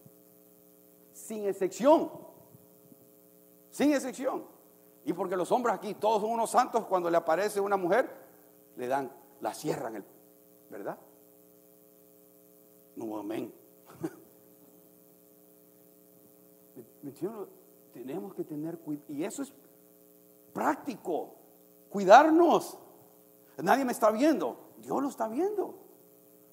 [1.13, 2.11] Sin excepción.
[3.71, 4.45] Sin excepción.
[5.05, 8.09] Y porque los hombres aquí, todos son unos santos, cuando le aparece una mujer,
[8.77, 10.05] le dan, la cierran, el,
[10.69, 10.99] ¿verdad?
[12.95, 13.60] No, amén.
[17.93, 19.07] Tenemos que tener cuidado.
[19.09, 19.53] Y eso es
[20.53, 21.35] práctico.
[21.89, 22.79] Cuidarnos.
[23.59, 24.73] Nadie me está viendo.
[24.79, 25.75] Dios lo está viendo.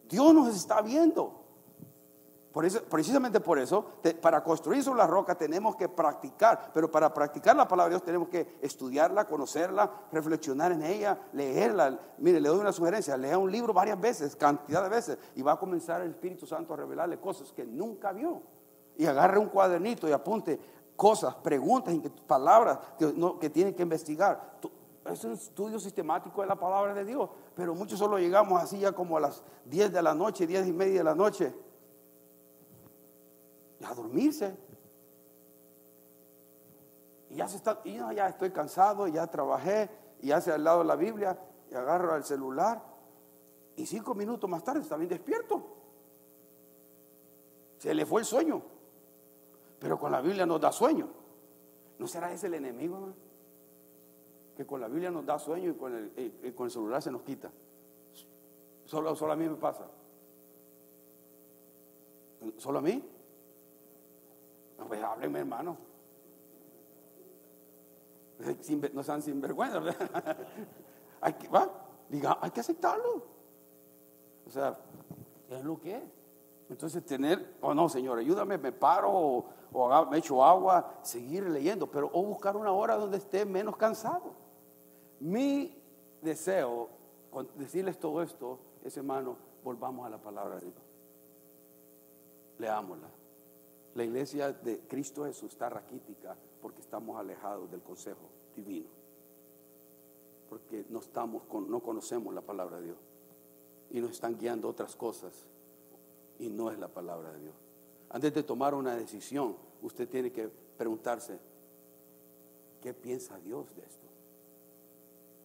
[0.10, 1.48] Dios nos está viendo
[2.90, 3.86] precisamente por eso,
[4.22, 8.04] para construir sobre la roca tenemos que practicar, pero para practicar la palabra de Dios
[8.04, 12.00] tenemos que estudiarla, conocerla, reflexionar en ella, leerla.
[12.18, 15.54] Mire, le doy una sugerencia, lea un libro varias veces, cantidad de veces, y va
[15.54, 18.42] a comenzar el Espíritu Santo a revelarle cosas que nunca vio.
[18.98, 20.60] Y agarre un cuadernito y apunte
[20.96, 24.58] cosas, preguntas, palabras que, no, que investigar.
[25.06, 28.92] Es un estudio sistemático de la palabra de Dios, pero muchos solo llegamos así ya
[28.92, 31.54] como a las 10 de la noche, 10 y media de la noche
[33.86, 34.58] a dormirse.
[37.30, 39.90] Y ya se está, y ya estoy cansado, ya trabajé,
[40.22, 42.82] y hace al lado la Biblia, y agarro el celular,
[43.76, 45.76] y cinco minutos más tarde está bien despierto.
[47.78, 48.77] Se le fue el sueño.
[49.80, 51.08] Pero con la Biblia nos da sueño.
[52.00, 53.14] ¿No será ese el enemigo?
[54.56, 57.22] Que con la Biblia nos da sueño y con el, con el celular se nos
[57.22, 57.52] quita.
[58.86, 59.88] Solo, solo a mí me pasa.
[62.58, 63.04] ¿Solo a mí?
[64.78, 65.78] No, pues háblenme, hermano.
[68.94, 69.82] No sean sinvergüenza.
[71.22, 71.70] hay que, ¿va?
[72.08, 73.24] Diga, hay que aceptarlo.
[74.46, 74.78] O sea,
[75.50, 76.04] es lo que es.
[76.70, 82.10] Entonces tener, oh, no, Señor, ayúdame, me paro o, me echo agua, seguir leyendo, pero
[82.14, 84.34] o buscar una hora donde esté menos cansado.
[85.20, 85.76] Mi
[86.22, 86.90] deseo,
[87.56, 90.76] decirles todo esto, es hermano, volvamos a la palabra de Dios.
[92.60, 93.10] Leámosla.
[93.96, 98.90] La iglesia de Cristo Jesús está raquítica porque estamos alejados del consejo divino.
[100.50, 102.98] Porque no, estamos no conocemos la palabra de Dios.
[103.90, 105.46] Y nos están guiando otras cosas.
[106.40, 107.56] Y no es la palabra de Dios.
[108.10, 111.40] Antes de tomar una decisión, usted tiene que preguntarse,
[112.82, 114.08] ¿qué piensa Dios de esto?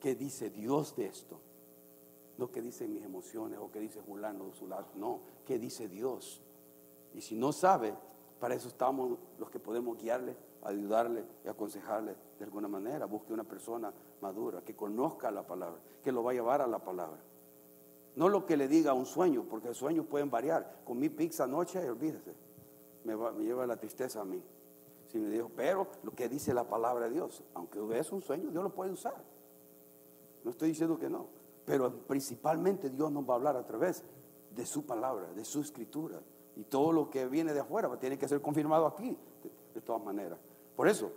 [0.00, 1.38] ¿Qué dice Dios de esto?
[2.38, 4.86] No qué dicen mis emociones o qué dice Julano de su lado.
[4.96, 6.40] No, ¿qué dice Dios?
[7.14, 7.94] Y si no sabe,
[8.40, 13.06] para eso estamos los que podemos guiarle, ayudarle y aconsejarle de alguna manera.
[13.06, 16.78] Busque una persona madura que conozca la palabra, que lo va a llevar a la
[16.78, 17.20] palabra.
[18.16, 20.80] No lo que le diga un sueño, porque los sueños pueden variar.
[20.84, 22.34] Con mi pizza anoche, olvídese,
[23.04, 24.42] me, lleva la tristeza a mí.
[25.08, 28.50] Si me dijo, pero lo que dice la palabra de Dios, aunque es un sueño,
[28.50, 29.22] Dios lo puede usar.
[30.44, 31.26] No estoy diciendo que no,
[31.64, 34.04] pero principalmente Dios nos va a hablar a través
[34.50, 36.20] de su palabra, de su escritura,
[36.56, 39.16] y todo lo que viene de afuera tiene que ser confirmado aquí,
[39.74, 40.38] de, todas maneras.
[40.76, 41.12] Por eso,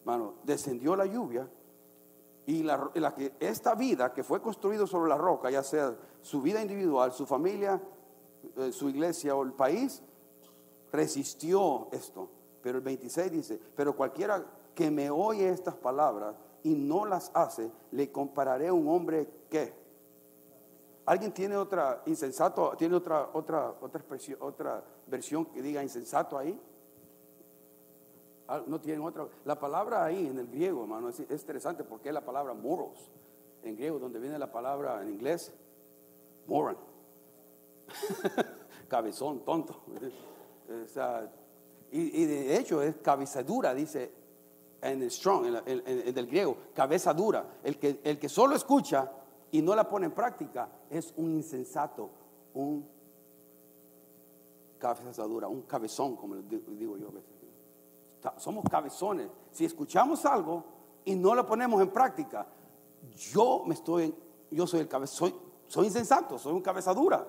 [0.00, 1.48] hermano, descendió la lluvia
[2.46, 6.62] y la, que, esta vida que fue construida sobre la roca, ya sea su vida
[6.62, 7.80] individual, su familia,
[8.56, 10.02] eh, su iglesia o el país,
[10.92, 12.28] resistió esto.
[12.62, 17.70] Pero el 26 dice, pero cualquiera que me oye estas palabras y no las hace,
[17.92, 19.72] le compararé a un hombre que
[21.08, 26.60] ¿Alguien tiene otra insensato, tiene otra, otra, otra, expresión, otra versión que diga insensato ahí?
[28.46, 29.26] Ah, no tienen otra.
[29.46, 33.10] La palabra ahí en el griego, hermano, es, interesante porque es la palabra moros.
[33.62, 35.50] en griego, donde viene la palabra en inglés,
[36.46, 36.76] moron.
[38.88, 39.80] Cabezón, tonto.
[41.90, 44.12] Y, de hecho es cabeza dura, dice
[44.80, 47.58] en el strong, en, el griego, cabeza dura.
[47.62, 49.10] El que, el que solo escucha
[49.50, 52.10] y no la pone en práctica es un insensato,
[52.54, 52.86] un
[54.78, 57.08] cabeza dura, un cabezón, como digo yo.
[58.36, 59.28] Somos cabezones.
[59.50, 60.64] Si escuchamos algo
[61.04, 62.46] y no lo ponemos en práctica,
[63.32, 64.14] yo me estoy,
[64.50, 67.26] yo soy el cabezón, soy, soy insensato, soy un cabeza dura,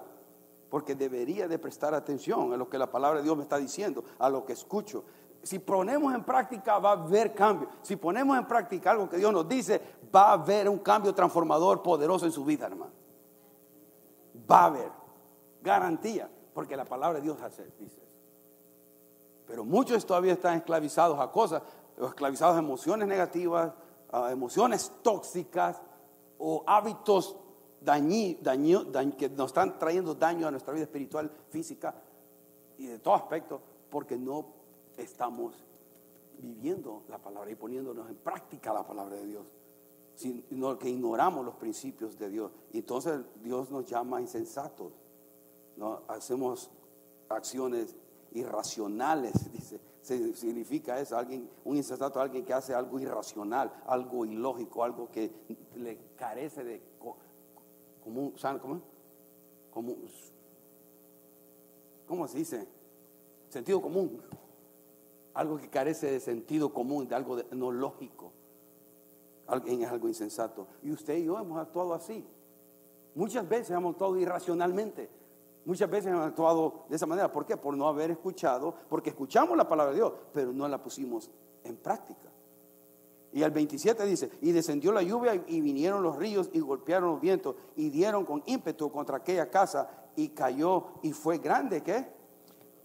[0.70, 4.04] porque debería de prestar atención a lo que la palabra de Dios me está diciendo,
[4.20, 5.04] a lo que escucho.
[5.42, 7.70] Si ponemos en práctica va a haber cambio.
[7.82, 9.82] Si ponemos en práctica algo que Dios nos dice,
[10.14, 12.92] va a haber un cambio transformador poderoso en su vida, hermano.
[14.50, 14.92] Va a haber
[15.62, 18.02] garantía, porque la palabra de Dios hace, dice.
[19.48, 21.64] Pero muchos todavía están esclavizados a cosas,
[21.98, 23.74] esclavizados a emociones negativas,
[24.12, 25.82] a emociones tóxicas
[26.38, 27.36] o hábitos
[27.82, 28.38] dañi,
[29.18, 31.94] que nos están trayendo daño a nuestra vida espiritual, física
[32.78, 34.46] y de todo aspecto, porque no
[34.98, 35.56] estamos
[36.38, 39.48] viviendo la palabra y poniéndonos en práctica la palabra de Dios,
[40.16, 42.52] sino que ignoramos los principios de Dios.
[42.74, 44.94] Entonces Dios nos llama insensatos,
[45.76, 46.02] ¿no?
[46.08, 46.70] hacemos
[47.30, 47.96] acciones
[48.34, 49.80] irracionales, dice.
[50.02, 55.32] Significa eso, alguien, un insensato, alguien que hace algo irracional, algo ilógico, algo que
[55.76, 56.82] le carece de
[58.10, 58.82] común,
[59.72, 59.96] ¿cómo?
[62.08, 62.68] ¿Cómo se dice?
[63.50, 64.22] Sentido común.
[65.34, 68.32] Algo que carece de sentido común, de algo no lógico.
[69.48, 70.68] Alguien es algo insensato.
[70.84, 72.26] Y usted y yo hemos actuado así.
[73.16, 75.10] Muchas veces hemos actuado irracionalmente.
[75.66, 77.32] Muchas veces hemos actuado de esa manera.
[77.32, 77.58] ¿Por qué?
[77.58, 81.30] Por no haber escuchado, porque escuchamos la palabra de Dios, pero no la pusimos
[81.64, 82.30] en práctica.
[83.32, 87.22] Y al 27 dice, y descendió la lluvia y vinieron los ríos y golpearon los
[87.22, 92.20] vientos y dieron con ímpetu contra aquella casa y cayó y fue grande, ¿qué?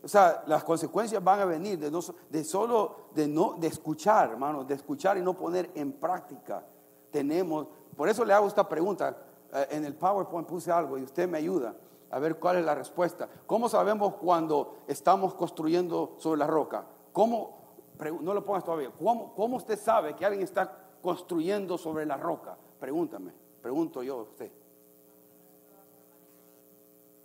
[0.03, 4.33] O sea, las consecuencias van a venir de, no, de solo de no de escuchar,
[4.33, 6.63] hermanos, de escuchar y no poner en práctica.
[7.11, 9.17] Tenemos, por eso le hago esta pregunta.
[9.51, 11.75] Eh, en el PowerPoint puse algo y usted me ayuda
[12.11, 13.31] a ver cuál es la respuesta.
[13.47, 16.85] ¿Cómo sabemos cuando estamos construyendo sobre la roca?
[17.13, 17.64] ¿Cómo,
[17.99, 22.57] no lo pongas todavía, ¿cómo, cómo usted sabe que alguien está construyendo sobre la roca?
[22.81, 23.33] Pregúntame,
[23.63, 24.53] pregunto yo a usted.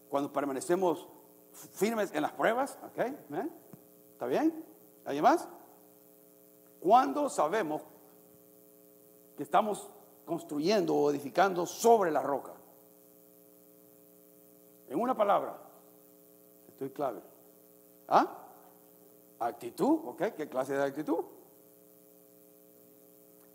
[0.10, 1.08] Cuando permanecemos
[1.52, 3.00] firmes en las pruebas, ¿ok?
[4.14, 4.66] ¿Está bien?
[5.06, 5.48] ¿Alguien más?
[6.80, 7.82] ¿Cuándo sabemos
[9.36, 9.90] que estamos
[10.26, 12.54] construyendo o edificando sobre la roca?
[14.88, 15.58] En una palabra,
[16.68, 17.22] estoy clave.
[18.08, 18.39] ¿Ah?
[19.40, 20.34] Actitud, ¿ok?
[20.36, 21.24] ¿Qué clase de actitud?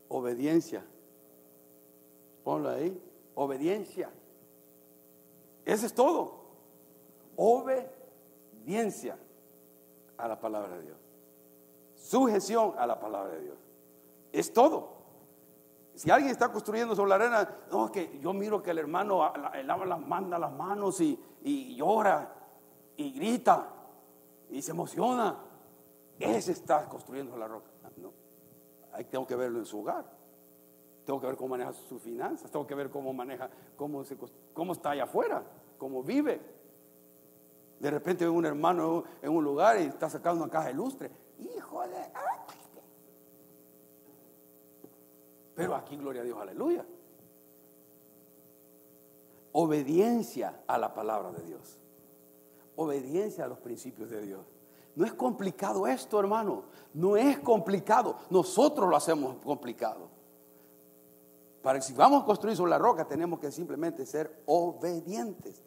[0.08, 0.84] Obediencia.
[2.42, 3.00] Ponlo ahí.
[3.34, 4.10] Obediencia.
[5.64, 6.44] Ese es todo.
[7.36, 9.18] Obediencia
[10.16, 10.98] a la palabra de Dios.
[11.96, 13.58] Sujeción a la palabra de Dios.
[14.32, 14.94] Es todo.
[15.94, 19.32] Si alguien está construyendo sobre la arena, no, que yo miro que el hermano
[19.64, 21.18] lava las, manda las manos y,
[21.76, 22.34] llora
[22.96, 23.68] y grita
[24.50, 25.38] y se emociona.
[26.18, 27.70] Ese está construyendo la roca.
[27.96, 28.12] No,
[28.92, 30.04] ahí tengo que verlo en su hogar.
[31.04, 32.50] Tengo que ver cómo maneja sus finanzas.
[32.50, 34.02] Tengo que ver cómo maneja, cómo
[34.72, 35.44] está allá afuera,
[35.76, 36.40] cómo vive.
[37.78, 41.10] De repente ve un hermano en un lugar y está sacando una caja de lustre.
[41.38, 41.98] Hijo de...
[45.54, 46.86] Pero aquí, gloria a Dios, aleluya.
[49.52, 51.78] Obediencia a la palabra de Dios.
[52.76, 54.46] Obediencia a los principios de Dios.
[54.96, 56.64] No es complicado esto, hermano.
[56.92, 58.16] No es complicado.
[58.30, 60.08] Nosotros lo hacemos complicado.
[61.62, 65.62] Para si vamos a construir sobre la roca, tenemos que simplemente ser obedientes.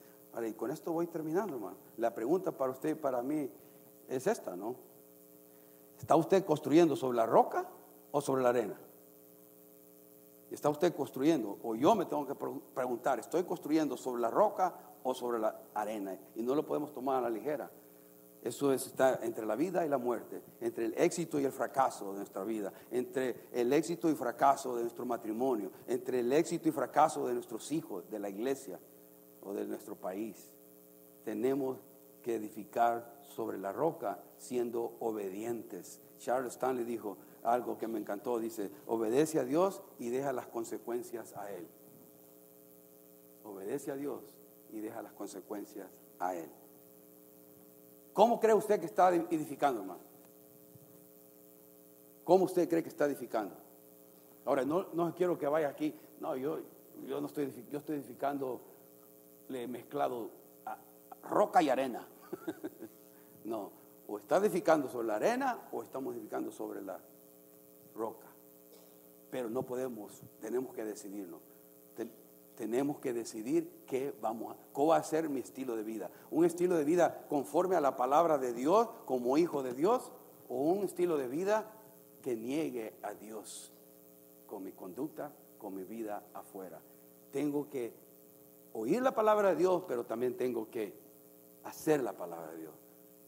[0.48, 1.78] y con esto voy terminando, hermano.
[1.98, 3.50] La pregunta para usted y para mí
[4.08, 4.76] es esta, ¿no?
[6.00, 7.68] ¿Está usted construyendo sobre la roca
[8.12, 8.80] o sobre la arena?
[10.52, 12.36] está usted construyendo, o yo me tengo que
[12.74, 14.74] preguntar, ¿estoy construyendo sobre la roca
[15.04, 16.18] o sobre la arena?
[16.36, 17.70] Y no lo podemos tomar a la ligera.
[18.48, 22.20] Eso está entre la vida y la muerte, entre el éxito y el fracaso de
[22.20, 27.28] nuestra vida, entre el éxito y fracaso de nuestro matrimonio, entre el éxito y fracaso
[27.28, 28.80] de nuestros hijos, de la iglesia
[29.42, 30.50] o de nuestro país.
[31.26, 31.78] Tenemos
[32.24, 36.00] que edificar sobre la roca siendo obedientes.
[36.18, 38.40] Charles Stanley dijo, algo que me encantó.
[38.40, 41.68] Dice, obedece a Dios y deja las consecuencias a Él.
[43.44, 44.24] Obedece a Dios
[44.72, 45.90] y deja las consecuencias
[46.20, 46.50] a Él.
[48.18, 50.00] ¿Cómo cree usted que está edificando, hermano?
[52.24, 53.54] ¿Cómo usted cree que está edificando?
[54.44, 55.94] Ahora, no, no quiero que vaya aquí.
[56.20, 56.58] No, yo,
[57.06, 58.60] yo no estoy, yo estoy edificando,
[59.50, 60.32] le he mezclado
[61.30, 62.08] roca y arena.
[63.46, 63.72] no,
[64.08, 67.00] o está edificando sobre la arena o estamos edificando sobre la
[67.94, 68.30] roca.
[69.30, 71.42] Pero no podemos, tenemos que decidirnos.
[72.58, 76.10] Tenemos que decidir qué vamos a, cómo va a ser mi estilo de vida.
[76.32, 80.12] Un estilo de vida conforme a la palabra de Dios como hijo de Dios
[80.50, 81.72] o un estilo de vida
[82.24, 83.72] que niegue a Dios
[84.48, 86.82] con mi conducta, con mi vida afuera.
[87.32, 87.94] Tengo que
[88.74, 90.94] oír la palabra de Dios, pero también tengo que
[91.64, 92.74] hacer la palabra de Dios.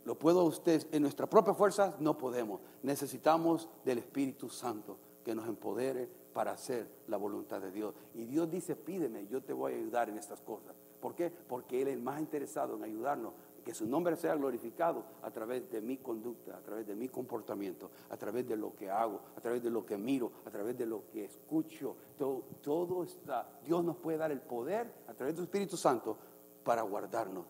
[0.06, 0.88] ¿Lo puedo usted?
[0.92, 2.62] En nuestra propia fuerza no podemos.
[2.82, 7.94] Necesitamos del Espíritu Santo que nos empodere para hacer la voluntad de Dios.
[8.14, 10.76] Y Dios dice, pídeme, yo te voy a ayudar en estas cosas.
[11.00, 11.30] ¿Por qué?
[11.30, 15.82] Porque Él es más interesado en ayudarnos, que su nombre sea glorificado a través de
[15.82, 19.62] mi conducta, a través de mi comportamiento, a través de lo que hago, a través
[19.62, 21.96] de lo que miro, a través de lo que escucho.
[22.18, 26.18] Todo, todo está, Dios nos puede dar el poder a través del Espíritu Santo
[26.64, 27.46] para guardarnos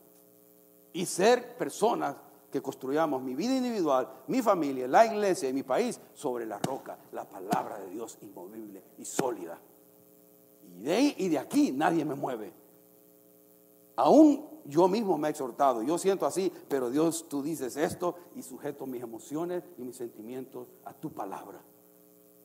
[0.93, 2.15] y ser personas
[2.52, 6.97] que construyamos mi vida individual, mi familia, la iglesia y mi país sobre la roca,
[7.12, 9.60] la palabra de Dios inmovible y sólida.
[10.78, 12.54] Y de ahí y de aquí nadie me mueve.
[13.95, 18.41] Aún yo mismo me he exhortado, yo siento así, pero Dios, tú dices esto y
[18.41, 21.62] sujeto mis emociones y mis sentimientos a tu palabra.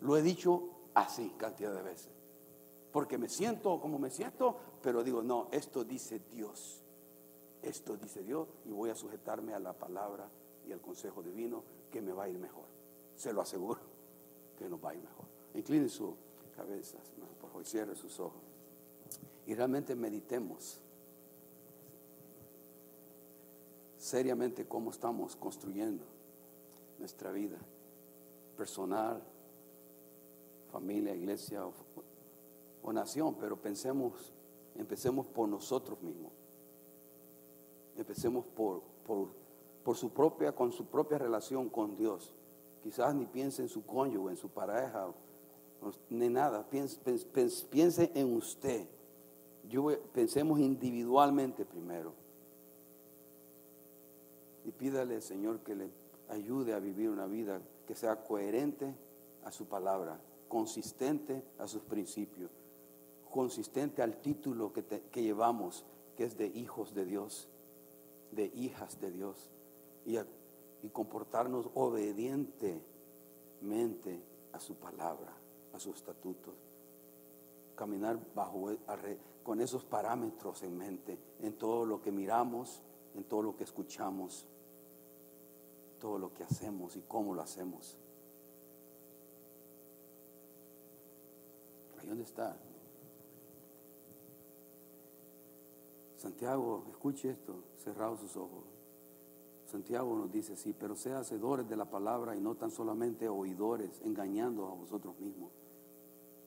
[0.00, 2.10] Lo he dicho así cantidad de veces.
[2.92, 6.83] Porque me siento como me siento, pero digo, no, esto dice Dios.
[7.64, 10.28] Esto dice Dios y voy a sujetarme a la palabra
[10.68, 12.66] y al consejo divino que me va a ir mejor.
[13.16, 13.80] Se lo aseguro
[14.58, 15.24] que nos va a ir mejor.
[15.54, 16.14] Incline su
[16.54, 16.98] cabeza,
[17.40, 18.42] por favor, cierre sus ojos.
[19.46, 20.78] Y realmente meditemos
[23.96, 26.04] seriamente cómo estamos construyendo
[26.98, 27.56] nuestra vida
[28.58, 29.22] personal,
[30.70, 31.72] familia, iglesia o,
[32.82, 34.34] o nación, pero pensemos,
[34.76, 36.43] empecemos por nosotros mismos.
[37.96, 38.82] Empecemos por,
[39.84, 42.34] por, su propia, con su propia relación con Dios.
[42.82, 45.12] Quizás ni piense en su cónyuge, en su pareja,
[46.10, 46.68] ni nada.
[46.68, 46.98] Piense,
[47.70, 48.86] piense en usted.
[49.68, 52.12] Yo, pensemos individualmente primero.
[54.64, 55.90] Y pídale, Señor, que le
[56.28, 58.94] ayude a vivir una vida que sea coherente
[59.44, 62.50] a su palabra, consistente a sus principios,
[63.30, 65.84] consistente al título que, que llevamos,
[66.16, 67.48] que es de hijos de Dios
[68.34, 69.50] de hijas de Dios
[70.04, 70.18] y,
[70.90, 74.22] comportarnos obedientemente
[74.52, 75.32] a su palabra,
[75.72, 76.54] a sus estatutos.
[77.74, 78.76] Caminar bajo,
[79.42, 82.82] con esos parámetros en mente, en todo lo que miramos,
[83.14, 84.46] en todo lo que escuchamos,
[85.98, 87.96] todo lo que hacemos y cómo lo hacemos.
[92.06, 92.56] Dónde está.
[96.24, 98.64] Santiago, escuche esto, cerrados sus ojos.
[99.66, 104.00] Santiago nos dice así, pero sea hacedores de la palabra y no tan solamente oidores,
[104.02, 105.52] engañando a vosotros mismos.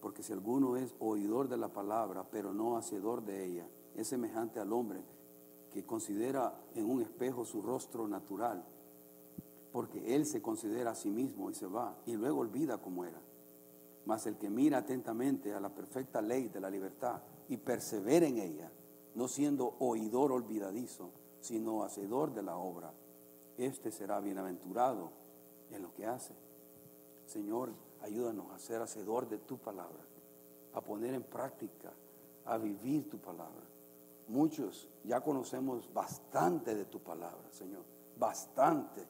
[0.02, 4.60] Porque si alguno es oidor de la palabra, pero no hacedor de ella, es semejante
[4.60, 5.04] al hombre
[5.72, 8.66] que considera en un espejo su rostro natural,
[9.72, 13.22] porque él se considera a sí mismo y se va, y luego olvida cómo era.
[14.08, 18.40] Mas el que mira atentamente a la perfecta ley de la libertad y persevera en
[18.40, 18.72] ella,
[19.18, 21.10] no siendo oidor olvidadizo,
[21.42, 22.94] sino hacedor de la obra.
[23.58, 25.10] Este será bienaventurado
[25.72, 26.36] en lo que hace.
[27.26, 30.06] Señor, ayúdanos a ser hacedor de tu palabra,
[30.72, 31.92] a poner en práctica,
[32.46, 33.66] a vivir tu palabra.
[34.28, 37.86] Muchos ya conocemos bastante de tu palabra, Señor,
[38.20, 39.04] bastante.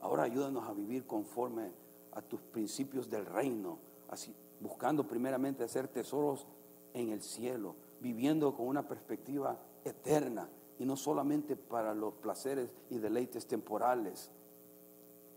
[0.00, 1.72] Ahora ayúdanos a vivir conforme
[2.12, 3.78] a tus principios del reino,
[4.10, 6.46] así buscando primeramente hacer tesoros
[6.92, 7.76] en el cielo,
[8.06, 10.48] viviendo con una perspectiva eterna
[10.78, 14.30] y no solamente para los placeres y deleites temporales.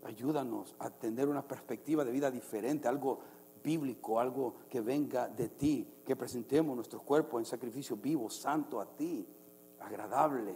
[0.04, 3.18] Ayúdanos a tener una perspectiva de vida diferente, algo
[3.62, 8.86] bíblico, algo que venga de ti, que presentemos nuestro cuerpo en sacrificio vivo, santo a
[8.86, 9.26] ti,
[9.80, 10.54] agradable,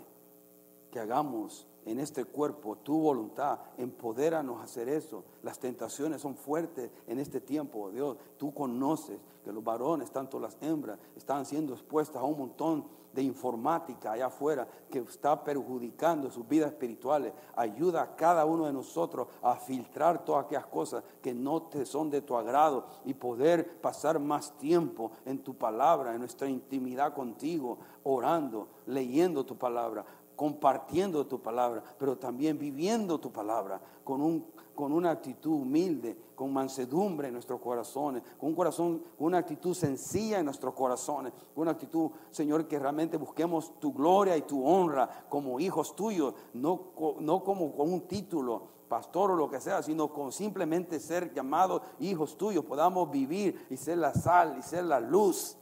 [0.93, 5.25] que hagamos en este cuerpo tu voluntad, empodéranos a hacer eso.
[5.43, 8.17] Las tentaciones son fuertes en este tiempo, Dios.
[8.37, 13.23] Tú conoces que los varones, tanto las hembras, están siendo expuestas a un montón de
[13.23, 17.33] informática allá afuera que está perjudicando sus vidas espirituales.
[17.55, 22.11] Ayuda a cada uno de nosotros a filtrar todas aquellas cosas que no te son
[22.11, 27.79] de tu agrado y poder pasar más tiempo en tu palabra, en nuestra intimidad contigo,
[28.03, 30.05] orando, leyendo tu palabra,
[30.37, 36.53] compartiendo tu palabra, pero también viviendo tu palabra con, un, con una actitud humilde, con
[36.53, 41.63] mansedumbre en nuestros corazones, con un corazón, con una actitud sencilla en nuestros corazones, con
[41.63, 46.93] una actitud, Señor, que realmente busquemos tu gloria y tu honra como hijos tuyos, no,
[47.21, 51.83] no como con un título, pastor o lo que sea, sino con simplemente ser llamados
[51.99, 55.57] hijos tuyos, podamos vivir y ser la sal y ser la luz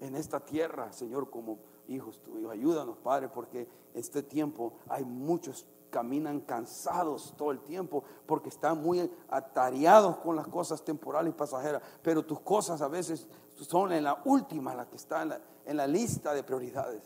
[0.00, 1.58] en esta tierra, Señor, como
[1.88, 2.50] hijos tuyos.
[2.50, 9.10] Ayúdanos, Padre, porque este tiempo hay muchos caminan cansados todo el tiempo porque están muy
[9.30, 13.26] atareados con las cosas temporales y pasajeras, pero tus cosas a veces
[13.56, 17.02] son en la última, la que está en la, en la lista de prioridades.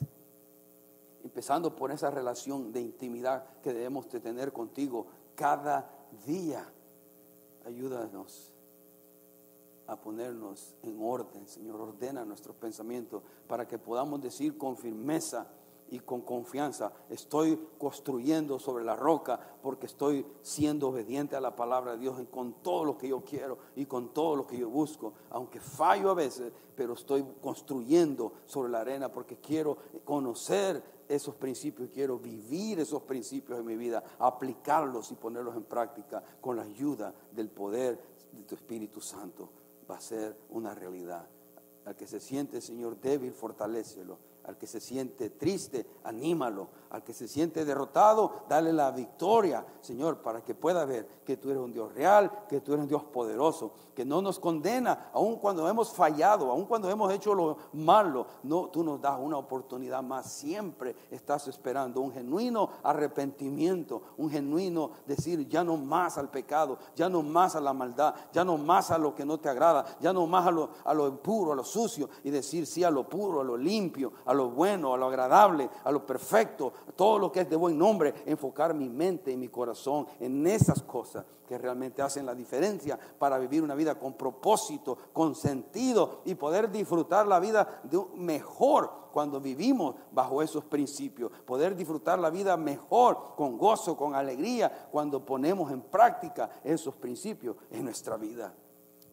[1.23, 5.07] Empezando por esa relación de intimidad que debemos de tener contigo
[5.37, 5.89] cada
[6.27, 6.69] día.
[7.65, 8.52] Ayúdanos
[9.93, 11.81] a ponernos en orden, Señor.
[11.81, 15.49] Ordena nuestros pensamientos para que podamos decir con firmeza
[15.93, 21.93] y con confianza, estoy construyendo sobre la roca porque estoy siendo obediente a la palabra
[21.93, 25.13] de Dios con todo lo que yo quiero y con todo lo que yo busco,
[25.29, 31.91] aunque fallo a veces, pero estoy construyendo sobre la arena porque quiero conocer esos principios,
[31.93, 37.15] quiero vivir esos principios en mi vida, aplicarlos y ponerlos en práctica con la ayuda
[37.33, 38.01] del poder
[38.33, 39.62] de tu Espíritu Santo
[39.93, 41.29] va a ser una realidad.
[41.85, 46.69] Al que se siente, Señor, débil, fortalecelo al que se siente triste, anímalo.
[46.91, 51.51] Al que se siente derrotado, dale la victoria, Señor, para que pueda ver que tú
[51.51, 55.37] eres un Dios real, que tú eres un Dios poderoso, que no nos condena, aun
[55.37, 58.27] cuando hemos fallado, aun cuando hemos hecho lo malo.
[58.43, 60.31] No, tú nos das una oportunidad más.
[60.31, 67.09] Siempre estás esperando un genuino arrepentimiento, un genuino decir ya no más al pecado, ya
[67.09, 70.13] no más a la maldad, ya no más a lo que no te agrada, ya
[70.13, 73.09] no más a lo, a lo impuro, a lo sucio, y decir sí a lo
[73.09, 77.33] puro, a lo limpio, a lo bueno, a lo agradable, a lo perfecto, todo lo
[77.33, 81.59] que es de buen nombre, enfocar mi mente y mi corazón en esas cosas que
[81.59, 87.27] realmente hacen la diferencia para vivir una vida con propósito, con sentido y poder disfrutar
[87.27, 93.59] la vida de mejor cuando vivimos bajo esos principios, poder disfrutar la vida mejor, con
[93.59, 98.55] gozo, con alegría, cuando ponemos en práctica esos principios en nuestra vida.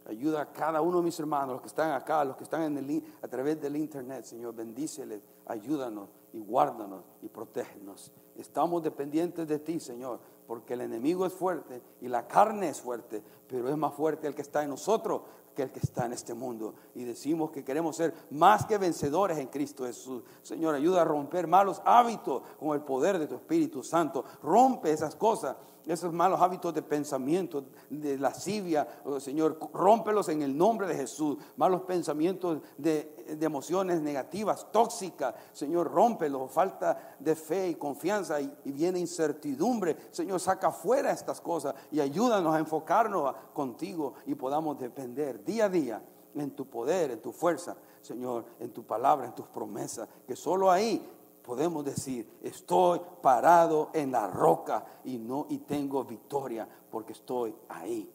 [0.09, 3.03] Ayuda a cada uno de mis hermanos, los que están acá, los que están en
[3.21, 8.11] a través del internet, Señor, bendíceles, ayúdanos y guárdanos y protégenos.
[8.35, 13.21] Estamos dependientes de ti, Señor, porque el enemigo es fuerte y la carne es fuerte,
[13.47, 15.21] pero es más fuerte el que está en nosotros
[15.55, 16.73] que el que está en este mundo.
[16.95, 20.23] Y decimos que queremos ser más que vencedores en Cristo Jesús.
[20.41, 24.23] Señor, ayuda a romper malos hábitos con el poder de tu Espíritu Santo.
[24.41, 25.55] Rompe esas cosas
[25.93, 31.37] esos malos hábitos de pensamiento, de lascivia, oh, Señor, rómpelos en el nombre de Jesús.
[31.57, 36.51] Malos pensamientos de, emociones negativas, tóxicas, Señor, rómpelos.
[36.51, 39.97] Falta de fe y confianza y, viene incertidumbre.
[40.11, 45.69] Señor, saca fuera estas cosas y ayúdanos a enfocarnos contigo y podamos depender día a
[45.69, 46.03] día
[46.35, 50.69] en tu poder, en tu fuerza, Señor, en tu palabra, en tus promesas, que solo
[50.69, 51.03] ahí
[51.49, 58.07] podemos decir, estoy parado en la roca y no y tengo victoria porque estoy ahí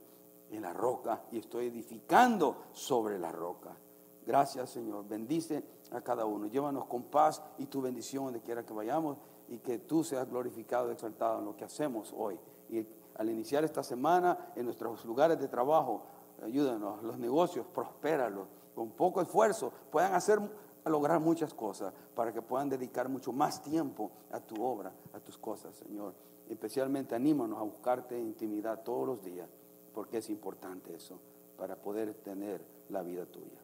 [0.52, 3.76] en la roca y estoy edificando sobre la roca.
[4.24, 5.08] Gracias, Señor.
[5.08, 6.46] Bendice a cada uno.
[6.46, 9.16] Llévanos con paz y tu bendición donde quiera que vayamos
[9.48, 12.38] y que tú seas glorificado y exaltado en lo que hacemos hoy.
[12.68, 16.02] Y al iniciar esta semana en nuestros lugares de trabajo,
[16.40, 18.46] ayúdanos, los negocios, prospéralos.
[18.76, 20.38] Con poco esfuerzo puedan hacer
[20.84, 25.20] a lograr muchas cosas para que puedan dedicar mucho más tiempo a tu obra, a
[25.20, 26.14] tus cosas, Señor.
[26.48, 29.48] Especialmente anímanos a buscarte intimidad todos los días,
[29.94, 31.18] porque es importante eso,
[31.56, 33.60] para poder tener la vida tuya.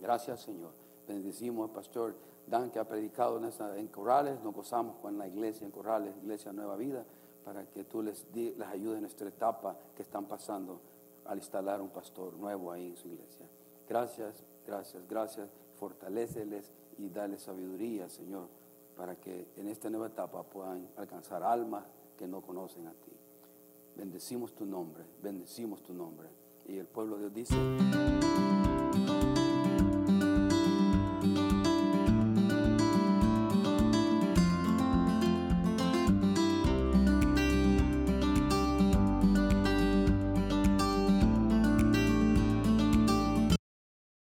[0.00, 0.72] Gracias, Señor.
[1.08, 2.14] Bendecimos al pastor
[2.46, 3.40] Dan que ha predicado
[3.76, 7.06] en, Corrales, nos gozamos con la iglesia en Corrales, Iglesia Nueva Vida,
[7.42, 10.80] para que tú les, les ayudes en esta etapa que están pasando
[11.24, 13.46] al instalar un pastor nuevo ahí en su iglesia.
[13.88, 18.48] Gracias, gracias, gracias fortaléceles y dale sabiduría, Señor,
[18.96, 21.84] para que en esta nueva etapa puedan alcanzar almas
[22.16, 23.12] que no conocen a ti.
[23.96, 26.28] Bendecimos tu nombre, bendecimos tu nombre.
[26.66, 28.33] Y el pueblo de Dios dice...